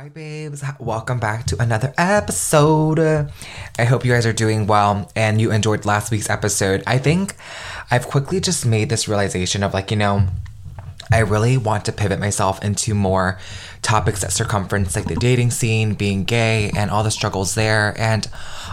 Hi, 0.00 0.08
babes. 0.08 0.64
Welcome 0.78 1.20
back 1.20 1.44
to 1.48 1.60
another 1.60 1.92
episode. 1.98 2.98
I 3.78 3.84
hope 3.84 4.02
you 4.02 4.10
guys 4.10 4.24
are 4.24 4.32
doing 4.32 4.66
well 4.66 5.12
and 5.14 5.38
you 5.38 5.52
enjoyed 5.52 5.84
last 5.84 6.10
week's 6.10 6.30
episode. 6.30 6.82
I 6.86 6.96
think 6.96 7.36
I've 7.90 8.06
quickly 8.06 8.40
just 8.40 8.64
made 8.64 8.88
this 8.88 9.08
realization 9.08 9.62
of 9.62 9.74
like, 9.74 9.90
you 9.90 9.98
know, 9.98 10.26
I 11.12 11.18
really 11.20 11.56
want 11.56 11.84
to 11.86 11.92
pivot 11.92 12.20
myself 12.20 12.62
into 12.62 12.94
more 12.94 13.38
topics 13.82 14.20
that 14.20 14.32
circumference 14.32 14.94
like 14.94 15.06
the 15.06 15.16
dating 15.16 15.50
scene, 15.50 15.94
being 15.94 16.24
gay, 16.24 16.70
and 16.76 16.90
all 16.90 17.02
the 17.02 17.10
struggles 17.10 17.54
there. 17.54 17.94
And 17.98 18.28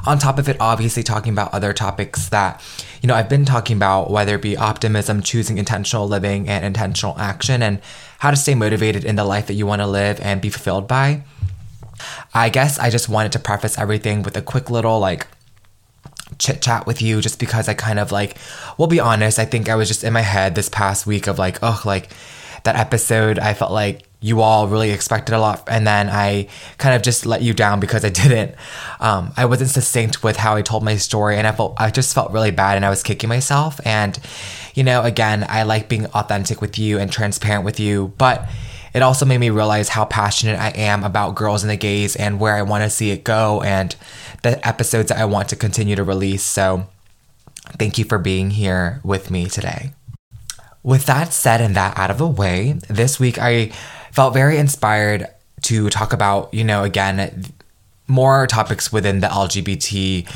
on 0.05 0.20
top 0.20 0.38
of 0.38 0.48
it, 0.48 0.58
obviously 0.60 1.04
talking 1.04 1.34
about 1.34 1.54
other 1.54 1.73
topics 1.73 2.30
that, 2.30 2.62
you 3.02 3.08
know, 3.08 3.16
I've 3.16 3.30
been 3.30 3.46
talking 3.46 3.77
about, 3.77 4.12
whether 4.12 4.36
it 4.36 4.41
be 4.41 4.55
optimism, 4.55 5.22
choosing 5.22 5.58
intentional 5.58 6.08
living, 6.08 6.48
and 6.48 6.63
intentional 6.63 7.18
action, 7.18 7.63
and 7.63 7.80
how 8.20 8.32
to 8.32 8.38
stay 8.38 8.55
motivated 8.55 9.04
in 9.05 9.16
the 9.16 9.26
life 9.26 9.48
that 9.48 9.54
you 9.54 9.66
want 9.66 9.82
to 9.82 9.88
live 9.88 10.20
and 10.22 10.41
be 10.41 10.49
fulfilled 10.49 10.88
by. 10.88 11.24
I 12.34 12.49
guess 12.49 12.77
I 12.77 12.90
just 12.90 13.10
wanted 13.10 13.32
to 13.32 13.40
preface 13.40 13.77
everything 13.77 14.22
with 14.22 14.38
a 14.38 14.41
quick 14.41 14.70
little 14.70 14.99
like 14.99 15.26
chit 16.40 16.62
chat 16.62 16.85
with 16.85 17.02
you 17.02 17.21
just 17.21 17.40
because 17.40 17.68
I 17.68 17.74
kind 17.74 17.99
of 17.99 18.12
like, 18.12 18.38
we'll 18.77 18.88
be 18.88 18.99
honest, 18.99 19.40
I 19.40 19.46
think 19.46 19.70
I 19.70 19.76
was 19.76 19.88
just 19.88 20.04
in 20.04 20.13
my 20.13 20.21
head 20.21 20.55
this 20.55 20.70
past 20.70 21.07
week 21.07 21.27
of 21.27 21.40
like, 21.40 21.60
oh, 21.62 21.82
like 21.85 22.10
that 22.63 22.76
episode, 22.76 23.40
I 23.40 23.54
felt 23.54 23.71
like 23.71 24.04
you 24.20 24.41
all 24.41 24.68
really 24.68 24.91
expected 24.91 25.35
a 25.35 25.40
lot 25.40 25.63
and 25.68 25.85
then 25.85 26.10
I 26.10 26.48
kind 26.79 26.96
of 26.96 27.04
just 27.04 27.26
let 27.26 27.44
you 27.44 27.54
down 27.54 27.79
because 27.79 28.04
I 28.04 28.10
didn't. 28.24 28.55
Um, 28.99 29.32
I 29.38 29.46
wasn't 29.46 29.70
succinct 29.70 30.24
with 30.24 30.38
how 30.38 30.55
I 30.55 30.62
told 30.62 30.84
my 30.84 30.98
story 30.98 31.38
and 31.38 31.48
I 31.48 31.52
felt, 31.52 31.76
I 31.77 31.91
just 31.91 32.13
felt 32.13 32.32
really 32.32 32.51
bad 32.51 32.76
and 32.76 32.85
I 32.85 32.90
was 32.90 33.04
kicking 33.04 33.29
myself. 33.29 33.79
And, 33.85 34.20
you 34.74 34.84
know, 34.84 35.04
again, 35.04 35.46
I 35.48 35.63
like 35.63 35.90
being 35.90 36.07
authentic 36.07 36.62
with 36.62 36.77
you 36.77 36.99
and 36.99 37.12
transparent 37.12 37.63
with 37.63 37.79
you, 37.79 38.13
but 38.18 38.49
it 38.94 39.04
also 39.04 39.26
made 39.26 39.38
me 39.38 39.51
realize 39.51 39.90
how 39.90 40.05
passionate 40.05 40.60
I 40.60 40.70
am 40.70 41.04
about 41.04 41.35
girls 41.35 41.63
and 41.63 41.70
the 41.70 41.77
gays 41.77 42.16
and 42.16 42.40
where 42.40 42.55
I 42.55 42.63
want 42.63 42.84
to 42.84 42.90
see 42.90 43.12
it 43.12 43.24
go 43.24 43.62
and 43.62 43.96
the 44.43 44.66
episodes 44.68 45.10
that 45.10 45.18
I 45.18 45.26
want 45.26 45.49
to 45.49 45.55
continue 45.55 45.96
to 45.96 46.04
release. 46.04 46.43
So 46.43 46.88
thank 47.77 47.98
you 47.98 48.05
for 48.05 48.18
being 48.18 48.52
here 48.52 49.02
with 49.04 49.32
me 49.32 49.48
today. 49.48 49.94
With 50.84 51.05
that 51.05 51.34
said 51.34 51.60
and 51.60 51.76
that 51.76 51.98
out 51.98 52.12
of 52.12 52.18
the 52.18 52.27
way, 52.27 52.74
this 52.88 53.20
week 53.20 53.38
I 53.38 53.71
felt 54.12 54.34
very 54.34 54.57
inspired 54.57 55.27
to 55.63 55.90
talk 55.90 56.13
about, 56.13 56.54
you 56.54 56.63
know, 56.63 56.84
again, 56.84 57.46
more 58.07 58.48
topics 58.48 58.91
within 58.91 59.20
the 59.20 59.27
LGBT 59.27 60.29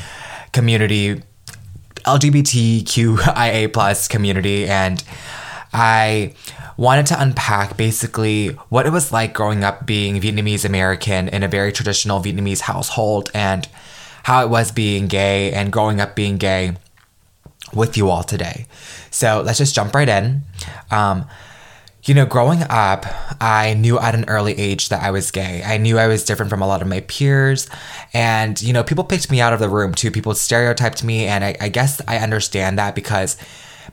community, 0.52 1.22
LGBTQIA 2.06 3.72
plus 3.72 4.08
community, 4.08 4.68
and 4.68 5.04
I 5.74 6.34
wanted 6.76 7.06
to 7.08 7.22
unpack 7.22 7.78
basically 7.78 8.50
what 8.70 8.86
it 8.86 8.92
was 8.92 9.12
like 9.12 9.34
growing 9.34 9.64
up 9.64 9.86
being 9.86 10.20
Vietnamese 10.20 10.66
American 10.66 11.30
in 11.30 11.44
a 11.44 11.48
very 11.48 11.72
traditional 11.72 12.20
Vietnamese 12.22 12.62
household 12.62 13.30
and 13.34 13.68
how 14.24 14.44
it 14.44 14.50
was 14.50 14.72
being 14.72 15.08
gay 15.08 15.52
and 15.52 15.72
growing 15.72 16.00
up 16.00 16.16
being 16.16 16.38
gay 16.38 16.76
with 17.74 17.98
you 17.98 18.10
all 18.10 18.24
today. 18.24 18.66
So 19.10 19.42
let's 19.46 19.58
just 19.58 19.76
jump 19.76 19.94
right 19.96 20.10
in. 20.10 20.42
Um, 20.90 21.26
you 22.04 22.16
know, 22.16 22.26
growing 22.26 22.64
up, 22.68 23.06
I 23.40 23.76
knew 23.76 24.00
at 24.00 24.16
an 24.16 24.26
early 24.28 24.58
age 24.58 24.90
that 24.90 25.04
I 25.04 25.12
was 25.12 25.30
gay. 25.30 25.62
I 25.64 25.78
knew 25.78 26.00
I 26.00 26.08
was 26.08 26.24
different 26.24 26.50
from 26.50 26.62
a 26.62 26.68
lot 26.68 26.82
of 26.82 26.88
my 26.88 27.02
peers. 27.02 27.70
And, 28.12 28.60
you 28.62 28.74
know, 28.74 28.84
people 28.84 29.04
picked 29.04 29.30
me 29.30 29.40
out 29.40 29.54
of 29.54 29.60
the 29.60 29.70
room 29.70 29.94
too. 29.94 30.10
People 30.10 30.34
stereotyped 30.34 31.04
me. 31.04 31.26
And 31.26 31.44
I, 31.44 31.56
I 31.62 31.70
guess 31.70 32.02
I 32.08 32.18
understand 32.18 32.80
that 32.80 32.96
because 32.96 33.38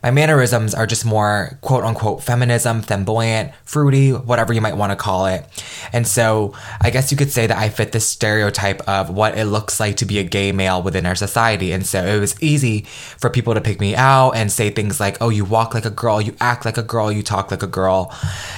my 0.02 0.10
mannerisms 0.10 0.74
are 0.74 0.86
just 0.86 1.04
more 1.04 1.58
quote 1.60 1.84
unquote 1.84 2.22
feminism, 2.22 2.82
flamboyant, 2.82 3.52
fruity, 3.64 4.12
whatever 4.12 4.52
you 4.52 4.60
might 4.60 4.76
want 4.76 4.92
to 4.92 4.96
call 4.96 5.26
it. 5.26 5.44
And 5.92 6.06
so 6.06 6.54
I 6.80 6.90
guess 6.90 7.10
you 7.10 7.16
could 7.16 7.30
say 7.30 7.46
that 7.46 7.56
I 7.56 7.68
fit 7.68 7.92
this 7.92 8.06
stereotype 8.06 8.80
of 8.88 9.10
what 9.10 9.36
it 9.36 9.46
looks 9.46 9.80
like 9.80 9.96
to 9.98 10.04
be 10.04 10.18
a 10.18 10.24
gay 10.24 10.52
male 10.52 10.82
within 10.82 11.06
our 11.06 11.14
society. 11.14 11.72
And 11.72 11.86
so 11.86 12.04
it 12.04 12.18
was 12.18 12.40
easy 12.42 12.82
for 12.82 13.30
people 13.30 13.54
to 13.54 13.60
pick 13.60 13.80
me 13.80 13.94
out 13.96 14.32
and 14.32 14.50
say 14.52 14.70
things 14.70 15.00
like, 15.00 15.16
oh, 15.20 15.28
you 15.28 15.44
walk 15.44 15.74
like 15.74 15.84
a 15.84 15.90
girl, 15.90 16.20
you 16.20 16.34
act 16.40 16.64
like 16.64 16.78
a 16.78 16.82
girl, 16.82 17.10
you 17.10 17.22
talk 17.22 17.50
like 17.50 17.62
a 17.62 17.66
girl, 17.66 18.14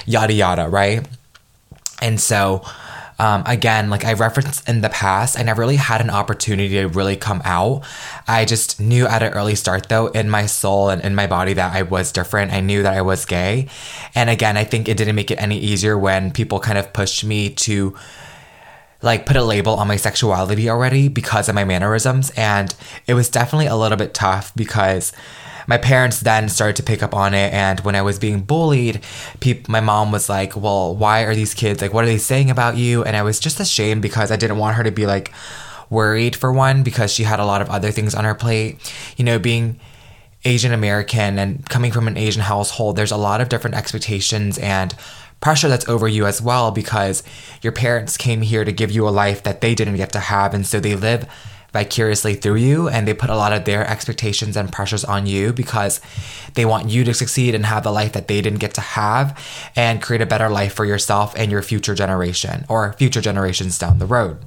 yada 0.07 0.33
yada, 0.33 0.69
right? 0.69 1.07
And 2.03 2.21
so 2.21 2.63
um, 3.21 3.43
again, 3.45 3.91
like 3.91 4.07
I 4.07 4.15
referenced 4.15 4.67
in 4.67 4.81
the 4.81 4.89
past, 4.89 5.39
I 5.39 5.43
never 5.43 5.61
really 5.61 5.77
had 5.77 6.01
an 6.01 6.09
opportunity 6.09 6.77
to 6.77 6.89
really 6.89 7.17
come 7.17 7.43
out. 7.45 7.83
I 8.27 8.47
just 8.47 8.81
knew 8.81 9.07
at 9.07 9.23
an 9.23 9.35
early 9.35 9.57
start, 9.57 9.91
though, 9.91 10.07
in 10.07 10.31
my 10.31 10.47
soul 10.47 10.89
and 10.89 11.03
in 11.03 11.15
my 11.15 11.27
body 11.27 11.53
that 11.53 11.75
I 11.75 11.83
was 11.83 12.13
different. 12.13 12.51
I 12.51 12.61
knew 12.61 12.83
that 12.83 12.95
I 12.95 13.03
was 13.03 13.27
gay. 13.27 13.69
And 14.15 14.31
again, 14.31 14.57
I 14.57 14.65
think 14.65 14.89
it 14.89 14.97
didn't 14.97 15.17
make 15.17 15.31
it 15.31 15.35
any 15.35 15.59
easier 15.59 15.99
when 15.99 16.31
people 16.31 16.61
kind 16.61 16.79
of 16.79 16.95
pushed 16.95 17.23
me 17.23 17.51
to 17.51 17.95
like 19.03 19.27
put 19.27 19.37
a 19.37 19.45
label 19.45 19.75
on 19.75 19.87
my 19.87 19.97
sexuality 19.97 20.71
already 20.71 21.09
because 21.09 21.47
of 21.51 21.55
my 21.55 21.65
mannerisms. 21.65 22.31
And 22.39 22.75
it 23.07 23.13
was 23.13 23.29
definitely 23.29 23.67
a 23.67 23.77
little 23.77 23.99
bit 23.99 24.15
tough 24.15 24.55
because 24.57 25.13
my 25.67 25.79
parents 25.79 26.21
then 26.21 26.49
started 26.49 26.77
to 26.77 26.83
pick 26.83 27.03
up 27.03 27.15
on 27.15 27.35
it. 27.35 27.53
And 27.53 27.81
when 27.81 27.95
I 27.95 28.03
was 28.03 28.19
being 28.19 28.43
bullied, 28.43 29.01
my 29.69 29.81
mom 29.81 30.13
was 30.13 30.29
like, 30.29 30.57
Well, 30.57 30.95
why 30.95 31.23
are 31.23 31.35
these 31.35 31.55
kids 31.55 31.83
like, 31.83 31.93
what 31.93 32.05
are 32.05 32.09
they 32.09 32.19
saying 32.19 32.51
about 32.51 32.77
you? 32.77 33.05
And 33.05 33.17
I 33.17 33.23
was 33.23 33.41
just 33.41 33.61
ashamed 33.61 34.03
because 34.03 34.31
I 34.31 34.37
didn't 34.37 34.59
want 34.59 34.77
her 34.77 34.85
to 34.85 34.91
be 34.91 35.07
like 35.07 35.33
worried 35.89 36.37
for 36.37 36.53
one 36.53 36.83
because 36.83 37.13
she 37.13 37.25
had 37.25 37.41
a 37.41 37.45
lot 37.45 37.61
of 37.61 37.69
other 37.69 37.91
things 37.91 38.15
on 38.15 38.25
her 38.25 38.35
plate. 38.35 38.79
You 39.17 39.25
know, 39.25 39.39
being 39.39 39.79
Asian 40.45 40.73
American 40.73 41.39
and 41.39 41.69
coming 41.69 41.93
from 41.93 42.09
an 42.09 42.17
Asian 42.17 42.43
household, 42.43 42.97
there's 42.97 43.11
a 43.11 43.17
lot 43.17 43.41
of 43.41 43.49
different 43.49 43.77
expectations 43.77 44.59
and 44.59 44.95
pressure 45.41 45.69
that's 45.69 45.89
over 45.89 46.07
you 46.07 46.27
as 46.27 46.41
well 46.41 46.71
because 46.71 47.23
your 47.63 47.73
parents 47.73 48.17
came 48.17 48.43
here 48.43 48.65
to 48.65 48.73
give 48.73 48.91
you 48.91 49.09
a 49.09 49.11
life 49.11 49.43
that 49.43 49.61
they 49.61 49.75
didn't 49.75 49.97
get 49.97 50.13
to 50.13 50.21
have. 50.21 50.55
And 50.55 50.67
so 50.67 50.81
they 50.81 50.95
live 50.95 51.27
vicariously 51.73 52.35
through 52.35 52.57
you 52.57 52.89
and 52.89 53.07
they 53.07 53.15
put 53.15 53.31
a 53.31 53.37
lot 53.37 53.53
of 53.53 53.65
their 53.65 53.87
expectations 53.87 54.57
and 54.57 54.73
pressures 54.73 55.05
on 55.05 55.27
you 55.27 55.53
because 55.53 56.01
they 56.55 56.65
want 56.65 56.89
you 56.89 57.05
to 57.05 57.15
succeed 57.15 57.55
and 57.55 57.67
have 57.67 57.85
the 57.85 57.93
life 57.93 58.13
that 58.13 58.29
they 58.29 58.41
didn't 58.41 58.59
get 58.59 58.75
to 58.75 58.81
have 58.81 59.39
and 59.77 60.03
create 60.03 60.23
a 60.23 60.27
better 60.27 60.49
life 60.49 60.75
for 60.75 60.85
yourself 60.85 61.35
and 61.37 61.51
your 61.51 61.63
future 61.63 61.95
generation 61.95 62.65
or 62.69 62.93
future 62.95 63.21
generations 63.21 63.79
down 63.79 63.99
the 63.99 64.07
road. 64.07 64.45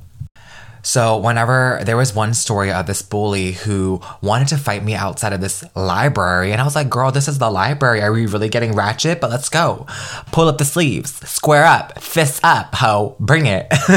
So, 0.85 1.17
whenever 1.17 1.79
there 1.85 1.95
was 1.95 2.13
one 2.13 2.33
story 2.33 2.69
of 2.69 2.85
this 2.87 3.01
bully 3.01 3.53
who 3.53 4.01
wanted 4.21 4.49
to 4.49 4.57
fight 4.57 4.83
me 4.83 4.95
outside 4.95 5.31
of 5.31 5.39
this 5.39 5.63
library, 5.75 6.51
and 6.51 6.59
I 6.59 6.65
was 6.65 6.75
like, 6.75 6.89
girl, 6.89 7.09
this 7.09 7.29
is 7.29 7.37
the 7.37 7.49
library. 7.49 8.01
Are 8.01 8.11
we 8.11 8.25
really 8.25 8.49
getting 8.49 8.75
ratchet? 8.75 9.21
But 9.21 9.29
let's 9.29 9.47
go. 9.47 9.87
Pull 10.33 10.49
up 10.49 10.57
the 10.57 10.65
sleeves, 10.65 11.13
square 11.27 11.63
up, 11.63 12.01
fists 12.01 12.41
up, 12.43 12.75
ho, 12.75 13.15
bring 13.19 13.45
it. 13.45 13.67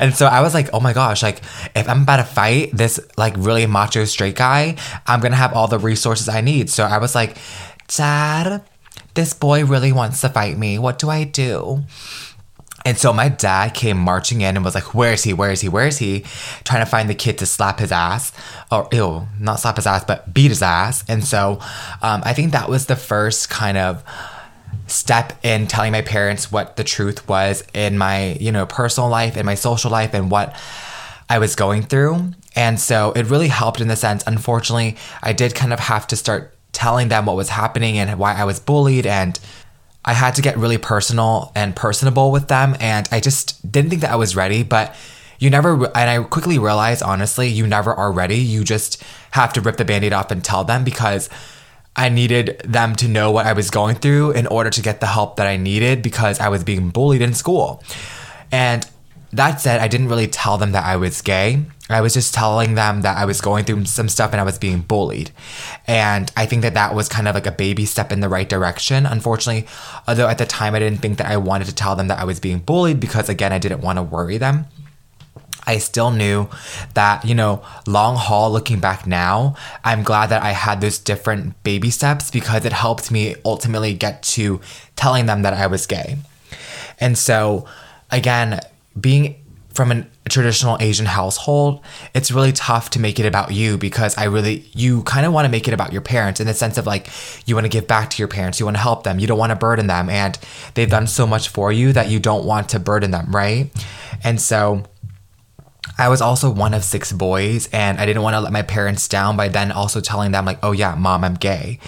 and 0.00 0.14
so 0.14 0.26
I 0.26 0.40
was 0.40 0.54
like, 0.54 0.70
oh 0.72 0.78
my 0.78 0.92
gosh, 0.92 1.20
like, 1.22 1.42
if 1.74 1.88
I'm 1.88 2.02
about 2.02 2.18
to 2.18 2.24
fight 2.24 2.70
this, 2.72 3.00
like, 3.16 3.34
really 3.36 3.66
macho 3.66 4.04
straight 4.04 4.36
guy, 4.36 4.76
I'm 5.08 5.20
gonna 5.20 5.34
have 5.34 5.52
all 5.52 5.66
the 5.66 5.80
resources 5.80 6.28
I 6.28 6.42
need. 6.42 6.70
So 6.70 6.84
I 6.84 6.98
was 6.98 7.16
like, 7.16 7.36
Dad, 7.88 8.62
this 9.14 9.34
boy 9.34 9.64
really 9.64 9.90
wants 9.90 10.20
to 10.20 10.28
fight 10.28 10.56
me. 10.56 10.78
What 10.78 11.00
do 11.00 11.10
I 11.10 11.24
do? 11.24 11.82
And 12.84 12.98
so 12.98 13.12
my 13.12 13.30
dad 13.30 13.72
came 13.72 13.96
marching 13.96 14.42
in 14.42 14.56
and 14.56 14.64
was 14.64 14.74
like, 14.74 14.94
Where 14.94 15.14
is 15.14 15.24
he? 15.24 15.32
Where 15.32 15.50
is 15.50 15.60
he? 15.60 15.68
Where 15.68 15.86
is 15.86 15.98
he? 15.98 16.24
Trying 16.64 16.84
to 16.84 16.90
find 16.90 17.08
the 17.08 17.14
kid 17.14 17.38
to 17.38 17.46
slap 17.46 17.78
his 17.78 17.92
ass. 17.92 18.32
Or, 18.70 18.88
ew, 18.92 19.26
not 19.40 19.60
slap 19.60 19.76
his 19.76 19.86
ass, 19.86 20.04
but 20.04 20.34
beat 20.34 20.48
his 20.48 20.62
ass. 20.62 21.04
And 21.08 21.24
so 21.24 21.60
um, 22.02 22.22
I 22.24 22.34
think 22.34 22.52
that 22.52 22.68
was 22.68 22.86
the 22.86 22.96
first 22.96 23.48
kind 23.48 23.78
of 23.78 24.04
step 24.86 25.32
in 25.42 25.66
telling 25.66 25.92
my 25.92 26.02
parents 26.02 26.52
what 26.52 26.76
the 26.76 26.84
truth 26.84 27.26
was 27.28 27.64
in 27.72 27.96
my, 27.96 28.32
you 28.34 28.52
know, 28.52 28.66
personal 28.66 29.08
life, 29.08 29.36
in 29.36 29.46
my 29.46 29.54
social 29.54 29.90
life, 29.90 30.12
and 30.12 30.30
what 30.30 30.54
I 31.28 31.38
was 31.38 31.56
going 31.56 31.82
through. 31.82 32.32
And 32.54 32.78
so 32.78 33.12
it 33.12 33.26
really 33.26 33.48
helped 33.48 33.80
in 33.80 33.88
the 33.88 33.96
sense, 33.96 34.22
unfortunately, 34.26 34.96
I 35.22 35.32
did 35.32 35.54
kind 35.54 35.72
of 35.72 35.80
have 35.80 36.06
to 36.08 36.16
start 36.16 36.54
telling 36.72 37.08
them 37.08 37.24
what 37.24 37.36
was 37.36 37.48
happening 37.48 37.98
and 37.98 38.18
why 38.18 38.34
I 38.34 38.44
was 38.44 38.60
bullied 38.60 39.06
and 39.06 39.38
I 40.04 40.12
had 40.12 40.34
to 40.34 40.42
get 40.42 40.56
really 40.56 40.78
personal 40.78 41.52
and 41.54 41.74
personable 41.74 42.30
with 42.30 42.48
them. 42.48 42.76
And 42.80 43.08
I 43.10 43.20
just 43.20 43.70
didn't 43.70 43.90
think 43.90 44.02
that 44.02 44.10
I 44.10 44.16
was 44.16 44.36
ready. 44.36 44.62
But 44.62 44.94
you 45.38 45.50
never, 45.50 45.86
and 45.96 46.10
I 46.10 46.22
quickly 46.22 46.58
realized, 46.58 47.02
honestly, 47.02 47.48
you 47.48 47.66
never 47.66 47.92
are 47.92 48.12
ready. 48.12 48.36
You 48.36 48.64
just 48.64 49.02
have 49.32 49.52
to 49.54 49.60
rip 49.60 49.76
the 49.76 49.84
band 49.84 50.04
aid 50.04 50.12
off 50.12 50.30
and 50.30 50.44
tell 50.44 50.64
them 50.64 50.84
because 50.84 51.28
I 51.96 52.08
needed 52.08 52.60
them 52.64 52.96
to 52.96 53.08
know 53.08 53.30
what 53.30 53.46
I 53.46 53.52
was 53.52 53.70
going 53.70 53.96
through 53.96 54.32
in 54.32 54.46
order 54.46 54.70
to 54.70 54.82
get 54.82 55.00
the 55.00 55.06
help 55.06 55.36
that 55.36 55.46
I 55.46 55.56
needed 55.56 56.02
because 56.02 56.40
I 56.40 56.48
was 56.48 56.64
being 56.64 56.90
bullied 56.90 57.22
in 57.22 57.34
school. 57.34 57.82
And 58.50 58.88
that 59.32 59.60
said, 59.60 59.80
I 59.80 59.88
didn't 59.88 60.08
really 60.08 60.28
tell 60.28 60.58
them 60.58 60.72
that 60.72 60.84
I 60.84 60.96
was 60.96 61.22
gay. 61.22 61.64
I 61.90 62.00
was 62.00 62.14
just 62.14 62.32
telling 62.32 62.74
them 62.74 63.02
that 63.02 63.18
I 63.18 63.26
was 63.26 63.42
going 63.42 63.64
through 63.64 63.84
some 63.84 64.08
stuff 64.08 64.32
and 64.32 64.40
I 64.40 64.44
was 64.44 64.58
being 64.58 64.80
bullied. 64.80 65.30
And 65.86 66.32
I 66.34 66.46
think 66.46 66.62
that 66.62 66.74
that 66.74 66.94
was 66.94 67.10
kind 67.10 67.28
of 67.28 67.34
like 67.34 67.46
a 67.46 67.52
baby 67.52 67.84
step 67.84 68.10
in 68.10 68.20
the 68.20 68.28
right 68.28 68.48
direction. 68.48 69.04
Unfortunately, 69.04 69.66
although 70.08 70.28
at 70.28 70.38
the 70.38 70.46
time 70.46 70.74
I 70.74 70.78
didn't 70.78 71.00
think 71.00 71.18
that 71.18 71.30
I 71.30 71.36
wanted 71.36 71.66
to 71.66 71.74
tell 71.74 71.94
them 71.94 72.08
that 72.08 72.18
I 72.18 72.24
was 72.24 72.40
being 72.40 72.60
bullied 72.60 73.00
because, 73.00 73.28
again, 73.28 73.52
I 73.52 73.58
didn't 73.58 73.82
want 73.82 73.98
to 73.98 74.02
worry 74.02 74.38
them. 74.38 74.64
I 75.66 75.78
still 75.78 76.10
knew 76.10 76.48
that, 76.94 77.24
you 77.24 77.34
know, 77.34 77.62
long 77.86 78.16
haul 78.16 78.50
looking 78.50 78.80
back 78.80 79.06
now, 79.06 79.56
I'm 79.82 80.02
glad 80.02 80.28
that 80.28 80.42
I 80.42 80.50
had 80.50 80.80
those 80.80 80.98
different 80.98 81.62
baby 81.64 81.90
steps 81.90 82.30
because 82.30 82.64
it 82.64 82.72
helped 82.72 83.10
me 83.10 83.34
ultimately 83.44 83.94
get 83.94 84.22
to 84.22 84.60
telling 84.96 85.26
them 85.26 85.42
that 85.42 85.54
I 85.54 85.66
was 85.66 85.86
gay. 85.86 86.18
And 87.00 87.16
so, 87.16 87.66
again, 88.10 88.60
being 88.98 89.36
from 89.74 89.90
a 89.90 90.06
traditional 90.28 90.76
Asian 90.80 91.06
household, 91.06 91.84
it's 92.14 92.30
really 92.30 92.52
tough 92.52 92.90
to 92.90 93.00
make 93.00 93.18
it 93.18 93.26
about 93.26 93.52
you 93.52 93.76
because 93.76 94.16
I 94.16 94.24
really, 94.24 94.64
you 94.72 95.02
kind 95.02 95.26
of 95.26 95.32
want 95.32 95.46
to 95.46 95.50
make 95.50 95.66
it 95.66 95.74
about 95.74 95.92
your 95.92 96.00
parents 96.00 96.40
in 96.40 96.46
the 96.46 96.54
sense 96.54 96.78
of 96.78 96.86
like, 96.86 97.08
you 97.46 97.54
want 97.54 97.64
to 97.64 97.68
give 97.70 97.86
back 97.86 98.10
to 98.10 98.18
your 98.18 98.28
parents, 98.28 98.60
you 98.60 98.66
want 98.66 98.76
to 98.76 98.82
help 98.82 99.02
them, 99.02 99.18
you 99.18 99.26
don't 99.26 99.38
want 99.38 99.50
to 99.50 99.56
burden 99.56 99.88
them, 99.88 100.08
and 100.08 100.38
they've 100.74 100.90
done 100.90 101.06
so 101.06 101.26
much 101.26 101.48
for 101.48 101.72
you 101.72 101.92
that 101.92 102.08
you 102.08 102.20
don't 102.20 102.44
want 102.44 102.68
to 102.70 102.78
burden 102.78 103.10
them, 103.10 103.30
right? 103.32 103.70
And 104.22 104.40
so, 104.40 104.84
I 105.96 106.08
was 106.08 106.20
also 106.20 106.50
one 106.50 106.74
of 106.74 106.82
six 106.82 107.12
boys, 107.12 107.68
and 107.72 108.00
I 108.00 108.06
didn't 108.06 108.22
want 108.22 108.34
to 108.34 108.40
let 108.40 108.52
my 108.52 108.62
parents 108.62 109.06
down 109.06 109.36
by 109.36 109.48
then 109.48 109.70
also 109.70 110.00
telling 110.00 110.32
them, 110.32 110.44
like, 110.44 110.58
oh 110.62 110.72
yeah, 110.72 110.96
mom, 110.96 111.22
I'm 111.22 111.34
gay. 111.34 111.78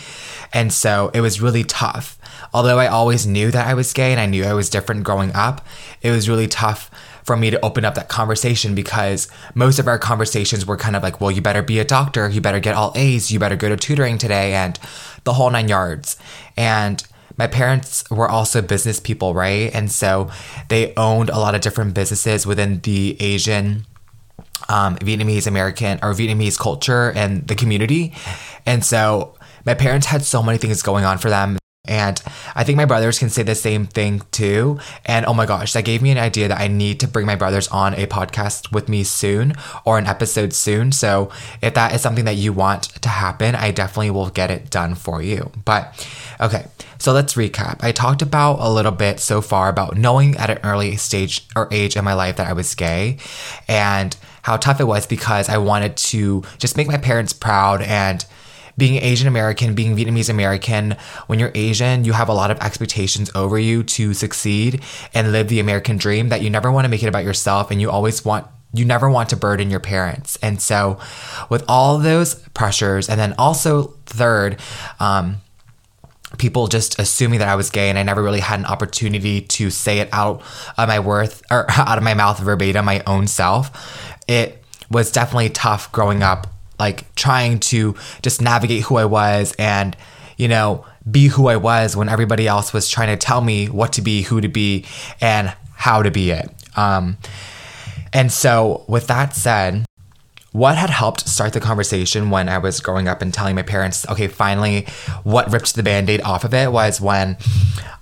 And 0.52 0.72
so 0.72 1.10
it 1.12 1.22
was 1.22 1.40
really 1.40 1.64
tough. 1.64 2.18
Although 2.54 2.78
I 2.78 2.86
always 2.86 3.26
knew 3.26 3.50
that 3.50 3.66
I 3.66 3.74
was 3.74 3.92
gay 3.92 4.12
and 4.12 4.20
I 4.20 4.26
knew 4.26 4.44
I 4.44 4.54
was 4.54 4.70
different 4.70 5.02
growing 5.02 5.32
up, 5.34 5.66
it 6.02 6.10
was 6.10 6.28
really 6.28 6.46
tough 6.46 6.90
for 7.26 7.36
me 7.36 7.50
to 7.50 7.62
open 7.64 7.84
up 7.84 7.96
that 7.96 8.08
conversation 8.08 8.74
because 8.74 9.28
most 9.54 9.80
of 9.80 9.88
our 9.88 9.98
conversations 9.98 10.64
were 10.64 10.76
kind 10.76 10.94
of 10.94 11.02
like, 11.02 11.20
well, 11.20 11.32
you 11.32 11.42
better 11.42 11.60
be 11.60 11.80
a 11.80 11.84
doctor, 11.84 12.28
you 12.28 12.40
better 12.40 12.60
get 12.60 12.76
all 12.76 12.92
A's, 12.94 13.32
you 13.32 13.40
better 13.40 13.56
go 13.56 13.68
to 13.68 13.76
tutoring 13.76 14.16
today, 14.16 14.54
and 14.54 14.78
the 15.24 15.34
whole 15.34 15.50
nine 15.50 15.68
yards. 15.68 16.16
And 16.56 17.02
my 17.36 17.48
parents 17.48 18.08
were 18.10 18.28
also 18.28 18.62
business 18.62 19.00
people, 19.00 19.34
right? 19.34 19.74
And 19.74 19.90
so 19.90 20.30
they 20.68 20.94
owned 20.96 21.28
a 21.28 21.38
lot 21.38 21.56
of 21.56 21.60
different 21.60 21.94
businesses 21.94 22.46
within 22.46 22.80
the 22.80 23.16
Asian 23.20 23.84
um, 24.68 24.96
Vietnamese 24.96 25.46
American 25.46 25.98
or 26.02 26.14
Vietnamese 26.14 26.58
culture 26.58 27.12
and 27.12 27.46
the 27.48 27.54
community. 27.54 28.14
And 28.64 28.84
so 28.84 29.34
my 29.66 29.74
parents 29.74 30.06
had 30.06 30.22
so 30.22 30.42
many 30.42 30.58
things 30.58 30.80
going 30.80 31.04
on 31.04 31.18
for 31.18 31.28
them. 31.28 31.58
And 31.88 32.20
I 32.54 32.64
think 32.64 32.76
my 32.76 32.84
brothers 32.84 33.18
can 33.18 33.28
say 33.28 33.42
the 33.42 33.54
same 33.54 33.86
thing 33.86 34.22
too. 34.30 34.78
And 35.04 35.26
oh 35.26 35.34
my 35.34 35.46
gosh, 35.46 35.72
that 35.72 35.84
gave 35.84 36.02
me 36.02 36.10
an 36.10 36.18
idea 36.18 36.48
that 36.48 36.60
I 36.60 36.68
need 36.68 37.00
to 37.00 37.08
bring 37.08 37.26
my 37.26 37.36
brothers 37.36 37.68
on 37.68 37.94
a 37.94 38.06
podcast 38.06 38.72
with 38.72 38.88
me 38.88 39.04
soon 39.04 39.54
or 39.84 39.98
an 39.98 40.06
episode 40.06 40.52
soon. 40.52 40.92
So 40.92 41.30
if 41.62 41.74
that 41.74 41.94
is 41.94 42.00
something 42.00 42.24
that 42.24 42.36
you 42.36 42.52
want 42.52 42.84
to 43.02 43.08
happen, 43.08 43.54
I 43.54 43.70
definitely 43.70 44.10
will 44.10 44.30
get 44.30 44.50
it 44.50 44.70
done 44.70 44.94
for 44.94 45.22
you. 45.22 45.50
But 45.64 46.06
okay, 46.40 46.66
so 46.98 47.12
let's 47.12 47.34
recap. 47.34 47.82
I 47.82 47.92
talked 47.92 48.22
about 48.22 48.58
a 48.60 48.70
little 48.70 48.92
bit 48.92 49.20
so 49.20 49.40
far 49.40 49.68
about 49.68 49.96
knowing 49.96 50.36
at 50.36 50.50
an 50.50 50.58
early 50.64 50.96
stage 50.96 51.46
or 51.54 51.68
age 51.70 51.96
in 51.96 52.04
my 52.04 52.14
life 52.14 52.36
that 52.36 52.48
I 52.48 52.52
was 52.52 52.74
gay 52.74 53.18
and 53.68 54.16
how 54.42 54.56
tough 54.56 54.80
it 54.80 54.84
was 54.84 55.06
because 55.06 55.48
I 55.48 55.58
wanted 55.58 55.96
to 55.96 56.42
just 56.58 56.76
make 56.76 56.86
my 56.86 56.96
parents 56.96 57.32
proud 57.32 57.82
and 57.82 58.24
being 58.78 59.02
Asian 59.02 59.28
American, 59.28 59.74
being 59.74 59.96
Vietnamese 59.96 60.28
American, 60.28 60.96
when 61.26 61.38
you're 61.38 61.52
Asian, 61.54 62.04
you 62.04 62.12
have 62.12 62.28
a 62.28 62.34
lot 62.34 62.50
of 62.50 62.58
expectations 62.60 63.30
over 63.34 63.58
you 63.58 63.82
to 63.82 64.14
succeed 64.14 64.82
and 65.14 65.32
live 65.32 65.48
the 65.48 65.60
American 65.60 65.96
dream 65.96 66.28
that 66.28 66.42
you 66.42 66.50
never 66.50 66.70
want 66.70 66.84
to 66.84 66.88
make 66.88 67.02
it 67.02 67.08
about 67.08 67.24
yourself 67.24 67.70
and 67.70 67.80
you 67.80 67.90
always 67.90 68.24
want 68.24 68.46
you 68.74 68.84
never 68.84 69.08
want 69.08 69.30
to 69.30 69.36
burden 69.36 69.70
your 69.70 69.80
parents. 69.80 70.36
And 70.42 70.60
so 70.60 70.98
with 71.48 71.64
all 71.66 71.98
those 71.98 72.34
pressures 72.50 73.08
and 73.08 73.18
then 73.18 73.34
also 73.38 73.94
third, 74.04 74.60
um, 75.00 75.36
people 76.36 76.66
just 76.66 76.98
assuming 76.98 77.38
that 77.38 77.48
I 77.48 77.54
was 77.54 77.70
gay 77.70 77.88
and 77.88 77.98
I 77.98 78.02
never 78.02 78.22
really 78.22 78.40
had 78.40 78.58
an 78.58 78.66
opportunity 78.66 79.40
to 79.40 79.70
say 79.70 80.00
it 80.00 80.10
out 80.12 80.42
of 80.76 80.88
my 80.88 80.98
worth 80.98 81.42
or 81.50 81.70
out 81.70 81.96
of 81.96 82.04
my 82.04 82.12
mouth 82.12 82.38
verbatim 82.40 82.84
my 82.84 83.02
own 83.06 83.26
self 83.28 83.70
it 84.28 84.62
was 84.90 85.10
definitely 85.10 85.50
tough 85.50 85.90
growing 85.92 86.22
up, 86.22 86.46
like 86.78 87.14
trying 87.14 87.60
to 87.60 87.94
just 88.22 88.40
navigate 88.40 88.82
who 88.82 88.96
I 88.96 89.04
was 89.04 89.54
and, 89.58 89.96
you 90.36 90.48
know, 90.48 90.84
be 91.10 91.28
who 91.28 91.48
I 91.48 91.56
was 91.56 91.96
when 91.96 92.08
everybody 92.08 92.46
else 92.46 92.72
was 92.72 92.88
trying 92.88 93.08
to 93.08 93.16
tell 93.16 93.40
me 93.40 93.66
what 93.66 93.92
to 93.94 94.02
be, 94.02 94.22
who 94.22 94.40
to 94.40 94.48
be, 94.48 94.84
and 95.20 95.54
how 95.74 96.02
to 96.02 96.10
be 96.10 96.30
it. 96.30 96.50
Um, 96.76 97.16
and 98.12 98.32
so, 98.32 98.84
with 98.88 99.06
that 99.06 99.34
said, 99.34 99.86
what 100.52 100.76
had 100.76 100.88
helped 100.88 101.28
start 101.28 101.52
the 101.52 101.60
conversation 101.60 102.30
when 102.30 102.48
I 102.48 102.58
was 102.58 102.80
growing 102.80 103.08
up 103.08 103.20
and 103.20 103.32
telling 103.32 103.54
my 103.54 103.62
parents, 103.62 104.08
okay, 104.08 104.26
finally, 104.26 104.86
what 105.22 105.52
ripped 105.52 105.74
the 105.74 105.82
band 105.82 106.08
aid 106.08 106.22
off 106.22 106.44
of 106.44 106.54
it 106.54 106.72
was 106.72 106.98
when 106.98 107.36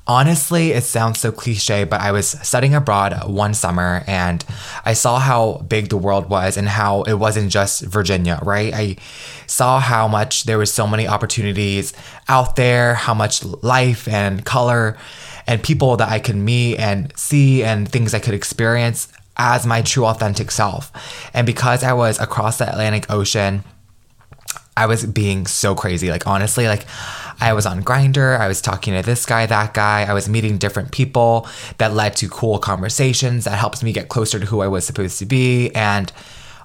Honestly, 0.06 0.72
it 0.72 0.84
sounds 0.84 1.18
so 1.18 1.32
cliche, 1.32 1.84
but 1.84 1.98
I 1.98 2.12
was 2.12 2.28
studying 2.28 2.74
abroad 2.74 3.26
one 3.26 3.54
summer 3.54 4.04
and 4.06 4.44
I 4.84 4.92
saw 4.92 5.18
how 5.18 5.64
big 5.66 5.88
the 5.88 5.96
world 5.96 6.28
was 6.28 6.58
and 6.58 6.68
how 6.68 7.04
it 7.04 7.14
wasn't 7.14 7.50
just 7.50 7.80
Virginia, 7.82 8.38
right? 8.42 8.74
I 8.74 8.96
saw 9.46 9.80
how 9.80 10.06
much 10.06 10.44
there 10.44 10.58
was 10.58 10.70
so 10.70 10.86
many 10.86 11.08
opportunities 11.08 11.94
out 12.28 12.56
there, 12.56 12.94
how 12.94 13.14
much 13.14 13.42
life 13.44 14.06
and 14.06 14.44
color 14.44 14.98
and 15.46 15.62
people 15.62 15.96
that 15.96 16.10
I 16.10 16.18
could 16.18 16.36
meet 16.36 16.78
and 16.78 17.10
see 17.16 17.64
and 17.64 17.88
things 17.88 18.12
I 18.12 18.18
could 18.18 18.34
experience 18.34 19.08
as 19.38 19.66
my 19.66 19.80
true 19.80 20.04
authentic 20.04 20.50
self. 20.50 20.92
And 21.32 21.46
because 21.46 21.82
I 21.82 21.94
was 21.94 22.20
across 22.20 22.58
the 22.58 22.68
Atlantic 22.68 23.10
Ocean, 23.10 23.64
I 24.76 24.86
was 24.86 25.06
being 25.06 25.46
so 25.46 25.74
crazy. 25.74 26.10
Like 26.10 26.26
honestly, 26.26 26.66
like 26.66 26.84
I 27.40 27.52
was 27.52 27.66
on 27.66 27.82
Grindr, 27.82 28.38
I 28.38 28.48
was 28.48 28.60
talking 28.60 28.94
to 28.94 29.02
this 29.02 29.26
guy, 29.26 29.46
that 29.46 29.74
guy, 29.74 30.02
I 30.02 30.12
was 30.14 30.28
meeting 30.28 30.58
different 30.58 30.92
people 30.92 31.48
that 31.78 31.92
led 31.92 32.16
to 32.16 32.28
cool 32.28 32.58
conversations 32.58 33.44
that 33.44 33.58
helped 33.58 33.82
me 33.82 33.92
get 33.92 34.08
closer 34.08 34.38
to 34.38 34.46
who 34.46 34.60
I 34.60 34.68
was 34.68 34.86
supposed 34.86 35.18
to 35.18 35.26
be 35.26 35.74
and 35.74 36.12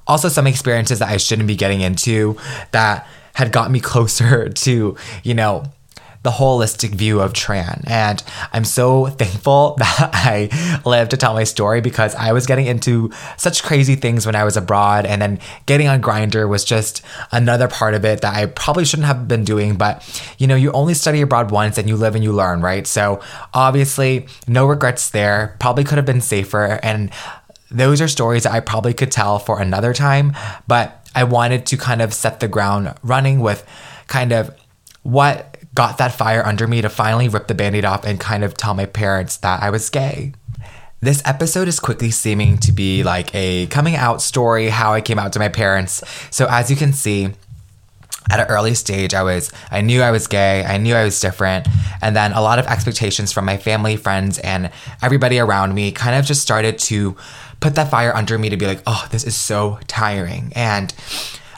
also 0.07 0.27
some 0.27 0.47
experiences 0.47 0.99
that 0.99 1.09
I 1.09 1.17
shouldn't 1.17 1.47
be 1.47 1.55
getting 1.55 1.81
into 1.81 2.37
that 2.71 3.07
had 3.33 3.51
got 3.51 3.71
me 3.71 3.79
closer 3.91 4.49
to, 4.49 4.97
you 5.23 5.33
know, 5.33 5.65
the 6.21 6.31
holistic 6.31 6.89
view 6.89 7.21
of 7.21 7.31
Tran. 7.33 7.83
And 7.87 8.21
I'm 8.51 8.65
so 8.65 9.07
thankful 9.07 9.75
that 9.79 10.09
I 10.13 10.81
lived 10.85 11.11
to 11.11 11.17
tell 11.17 11.33
my 11.33 11.45
story 11.45 11.81
because 11.81 12.13
I 12.15 12.33
was 12.33 12.45
getting 12.45 12.65
into 12.65 13.11
such 13.37 13.63
crazy 13.63 13.95
things 13.95 14.25
when 14.25 14.35
I 14.35 14.43
was 14.43 14.57
abroad. 14.57 15.05
And 15.05 15.21
then 15.21 15.39
getting 15.65 15.87
on 15.87 16.01
Grindr 16.01 16.47
was 16.47 16.65
just 16.65 17.01
another 17.31 17.67
part 17.67 17.93
of 17.93 18.03
it 18.03 18.21
that 18.21 18.35
I 18.35 18.47
probably 18.47 18.85
shouldn't 18.85 19.07
have 19.07 19.27
been 19.27 19.43
doing. 19.43 19.75
But, 19.75 20.05
you 20.37 20.47
know, 20.47 20.55
you 20.55 20.71
only 20.73 20.93
study 20.93 21.21
abroad 21.21 21.51
once 21.51 21.77
and 21.77 21.87
you 21.87 21.95
live 21.95 22.15
and 22.15 22.23
you 22.23 22.33
learn, 22.33 22.61
right? 22.61 22.85
So 22.85 23.21
obviously, 23.53 24.27
no 24.47 24.65
regrets 24.65 25.09
there. 25.09 25.55
Probably 25.59 25.83
could 25.83 25.97
have 25.97 26.05
been 26.05 26.21
safer. 26.21 26.79
And 26.83 27.11
those 27.71 28.01
are 28.01 28.07
stories 28.07 28.45
I 28.45 28.59
probably 28.59 28.93
could 28.93 29.11
tell 29.11 29.39
for 29.39 29.61
another 29.61 29.93
time. 29.93 30.35
But 30.67 31.07
I 31.15 31.23
wanted 31.23 31.65
to 31.67 31.77
kind 31.77 32.01
of 32.01 32.13
set 32.13 32.39
the 32.39 32.47
ground 32.47 32.93
running 33.03 33.39
with 33.39 33.65
kind 34.07 34.31
of 34.31 34.53
what 35.03 35.48
got 35.75 35.97
that 35.97 36.13
fire 36.13 36.45
under 36.45 36.67
me 36.67 36.81
to 36.81 36.89
finally 36.89 37.29
rip 37.29 37.47
the 37.47 37.55
band 37.55 37.75
aid 37.75 37.85
off 37.85 38.05
and 38.05 38.19
kind 38.19 38.43
of 38.43 38.55
tell 38.55 38.73
my 38.73 38.85
parents 38.85 39.37
that 39.37 39.61
I 39.61 39.69
was 39.69 39.89
gay. 39.89 40.33
This 41.01 41.21
episode 41.25 41.67
is 41.67 41.79
quickly 41.79 42.11
seeming 42.11 42.57
to 42.57 42.73
be 42.73 43.03
like 43.03 43.33
a 43.33 43.67
coming 43.67 43.95
out 43.95 44.21
story, 44.21 44.67
how 44.67 44.93
I 44.93 45.01
came 45.01 45.17
out 45.17 45.31
to 45.33 45.39
my 45.39 45.47
parents. 45.47 46.03
So, 46.29 46.47
as 46.49 46.69
you 46.69 46.75
can 46.75 46.91
see, 46.91 47.33
at 48.29 48.39
an 48.39 48.47
early 48.47 48.75
stage, 48.75 49.13
I 49.13 49.23
was, 49.23 49.51
I 49.71 49.81
knew 49.81 50.01
I 50.01 50.11
was 50.11 50.27
gay, 50.27 50.63
I 50.65 50.77
knew 50.77 50.95
I 50.95 51.03
was 51.03 51.19
different. 51.19 51.67
And 52.01 52.15
then 52.15 52.33
a 52.33 52.41
lot 52.41 52.59
of 52.59 52.67
expectations 52.67 53.31
from 53.31 53.45
my 53.45 53.57
family, 53.57 53.95
friends, 53.95 54.39
and 54.39 54.71
everybody 55.01 55.39
around 55.39 55.73
me 55.73 55.91
kind 55.91 56.15
of 56.15 56.25
just 56.25 56.41
started 56.41 56.77
to 56.79 57.15
put 57.59 57.75
that 57.75 57.89
fire 57.89 58.15
under 58.15 58.37
me 58.37 58.49
to 58.49 58.57
be 58.57 58.67
like, 58.67 58.81
oh, 58.85 59.07
this 59.11 59.23
is 59.23 59.35
so 59.35 59.79
tiring. 59.87 60.51
And 60.55 60.93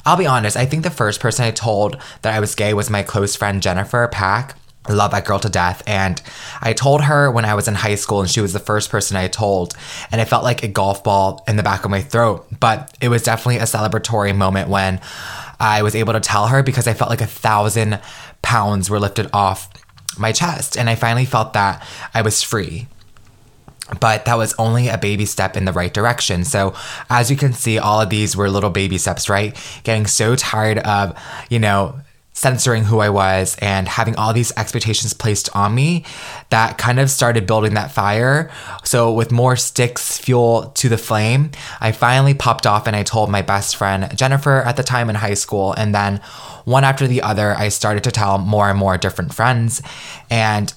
I'll 0.05 0.17
be 0.17 0.25
honest, 0.25 0.57
I 0.57 0.65
think 0.65 0.83
the 0.83 0.89
first 0.89 1.19
person 1.19 1.45
I 1.45 1.51
told 1.51 2.01
that 2.21 2.33
I 2.33 2.39
was 2.39 2.55
gay 2.55 2.73
was 2.73 2.89
my 2.89 3.03
close 3.03 3.35
friend 3.35 3.61
Jennifer 3.61 4.07
Pack. 4.07 4.57
I 4.85 4.93
love 4.93 5.11
that 5.11 5.25
girl 5.25 5.39
to 5.39 5.49
death. 5.49 5.83
And 5.85 6.19
I 6.59 6.73
told 6.73 7.03
her 7.03 7.29
when 7.29 7.45
I 7.45 7.53
was 7.53 7.67
in 7.67 7.75
high 7.75 7.95
school, 7.95 8.21
and 8.21 8.29
she 8.29 8.41
was 8.41 8.53
the 8.53 8.59
first 8.59 8.89
person 8.89 9.15
I 9.15 9.27
told. 9.27 9.75
And 10.11 10.19
it 10.19 10.25
felt 10.25 10.43
like 10.43 10.63
a 10.63 10.67
golf 10.67 11.03
ball 11.03 11.43
in 11.47 11.55
the 11.55 11.63
back 11.63 11.85
of 11.85 11.91
my 11.91 12.01
throat. 12.01 12.47
But 12.59 12.95
it 12.99 13.09
was 13.09 13.21
definitely 13.21 13.57
a 13.57 13.63
celebratory 13.63 14.35
moment 14.35 14.69
when 14.69 14.99
I 15.59 15.83
was 15.83 15.95
able 15.95 16.13
to 16.13 16.19
tell 16.19 16.47
her 16.47 16.63
because 16.63 16.87
I 16.87 16.93
felt 16.93 17.11
like 17.11 17.21
a 17.21 17.27
thousand 17.27 17.99
pounds 18.41 18.89
were 18.89 18.99
lifted 18.99 19.29
off 19.33 19.69
my 20.17 20.31
chest. 20.31 20.75
And 20.77 20.89
I 20.89 20.95
finally 20.95 21.25
felt 21.25 21.53
that 21.53 21.85
I 22.13 22.23
was 22.23 22.41
free 22.41 22.87
but 23.99 24.25
that 24.25 24.37
was 24.37 24.53
only 24.57 24.87
a 24.87 24.97
baby 24.97 25.25
step 25.25 25.57
in 25.57 25.65
the 25.65 25.73
right 25.73 25.93
direction. 25.93 26.43
So, 26.43 26.73
as 27.09 27.29
you 27.29 27.37
can 27.37 27.53
see, 27.53 27.77
all 27.77 28.01
of 28.01 28.09
these 28.09 28.35
were 28.35 28.49
little 28.49 28.69
baby 28.69 28.97
steps, 28.97 29.29
right? 29.29 29.55
Getting 29.83 30.07
so 30.07 30.35
tired 30.35 30.79
of, 30.79 31.17
you 31.49 31.59
know, 31.59 31.99
censoring 32.33 32.85
who 32.85 32.99
I 32.99 33.09
was 33.09 33.57
and 33.61 33.87
having 33.87 34.15
all 34.15 34.33
these 34.33 34.51
expectations 34.57 35.13
placed 35.13 35.53
on 35.55 35.75
me 35.75 36.05
that 36.49 36.77
kind 36.77 36.99
of 36.99 37.11
started 37.11 37.45
building 37.45 37.73
that 37.73 37.91
fire. 37.91 38.49
So, 38.83 39.11
with 39.11 39.31
more 39.31 39.55
sticks 39.55 40.17
fuel 40.17 40.71
to 40.75 40.87
the 40.87 40.97
flame, 40.97 41.51
I 41.79 41.91
finally 41.91 42.33
popped 42.33 42.65
off 42.65 42.87
and 42.87 42.95
I 42.95 43.03
told 43.03 43.29
my 43.29 43.41
best 43.41 43.75
friend 43.75 44.15
Jennifer 44.17 44.61
at 44.61 44.77
the 44.77 44.83
time 44.83 45.09
in 45.09 45.15
high 45.15 45.33
school. 45.33 45.73
And 45.73 45.93
then 45.93 46.21
one 46.65 46.83
after 46.83 47.07
the 47.07 47.21
other, 47.21 47.53
I 47.55 47.69
started 47.69 48.03
to 48.05 48.11
tell 48.11 48.37
more 48.37 48.69
and 48.69 48.79
more 48.79 48.97
different 48.97 49.33
friends. 49.33 49.81
And 50.29 50.73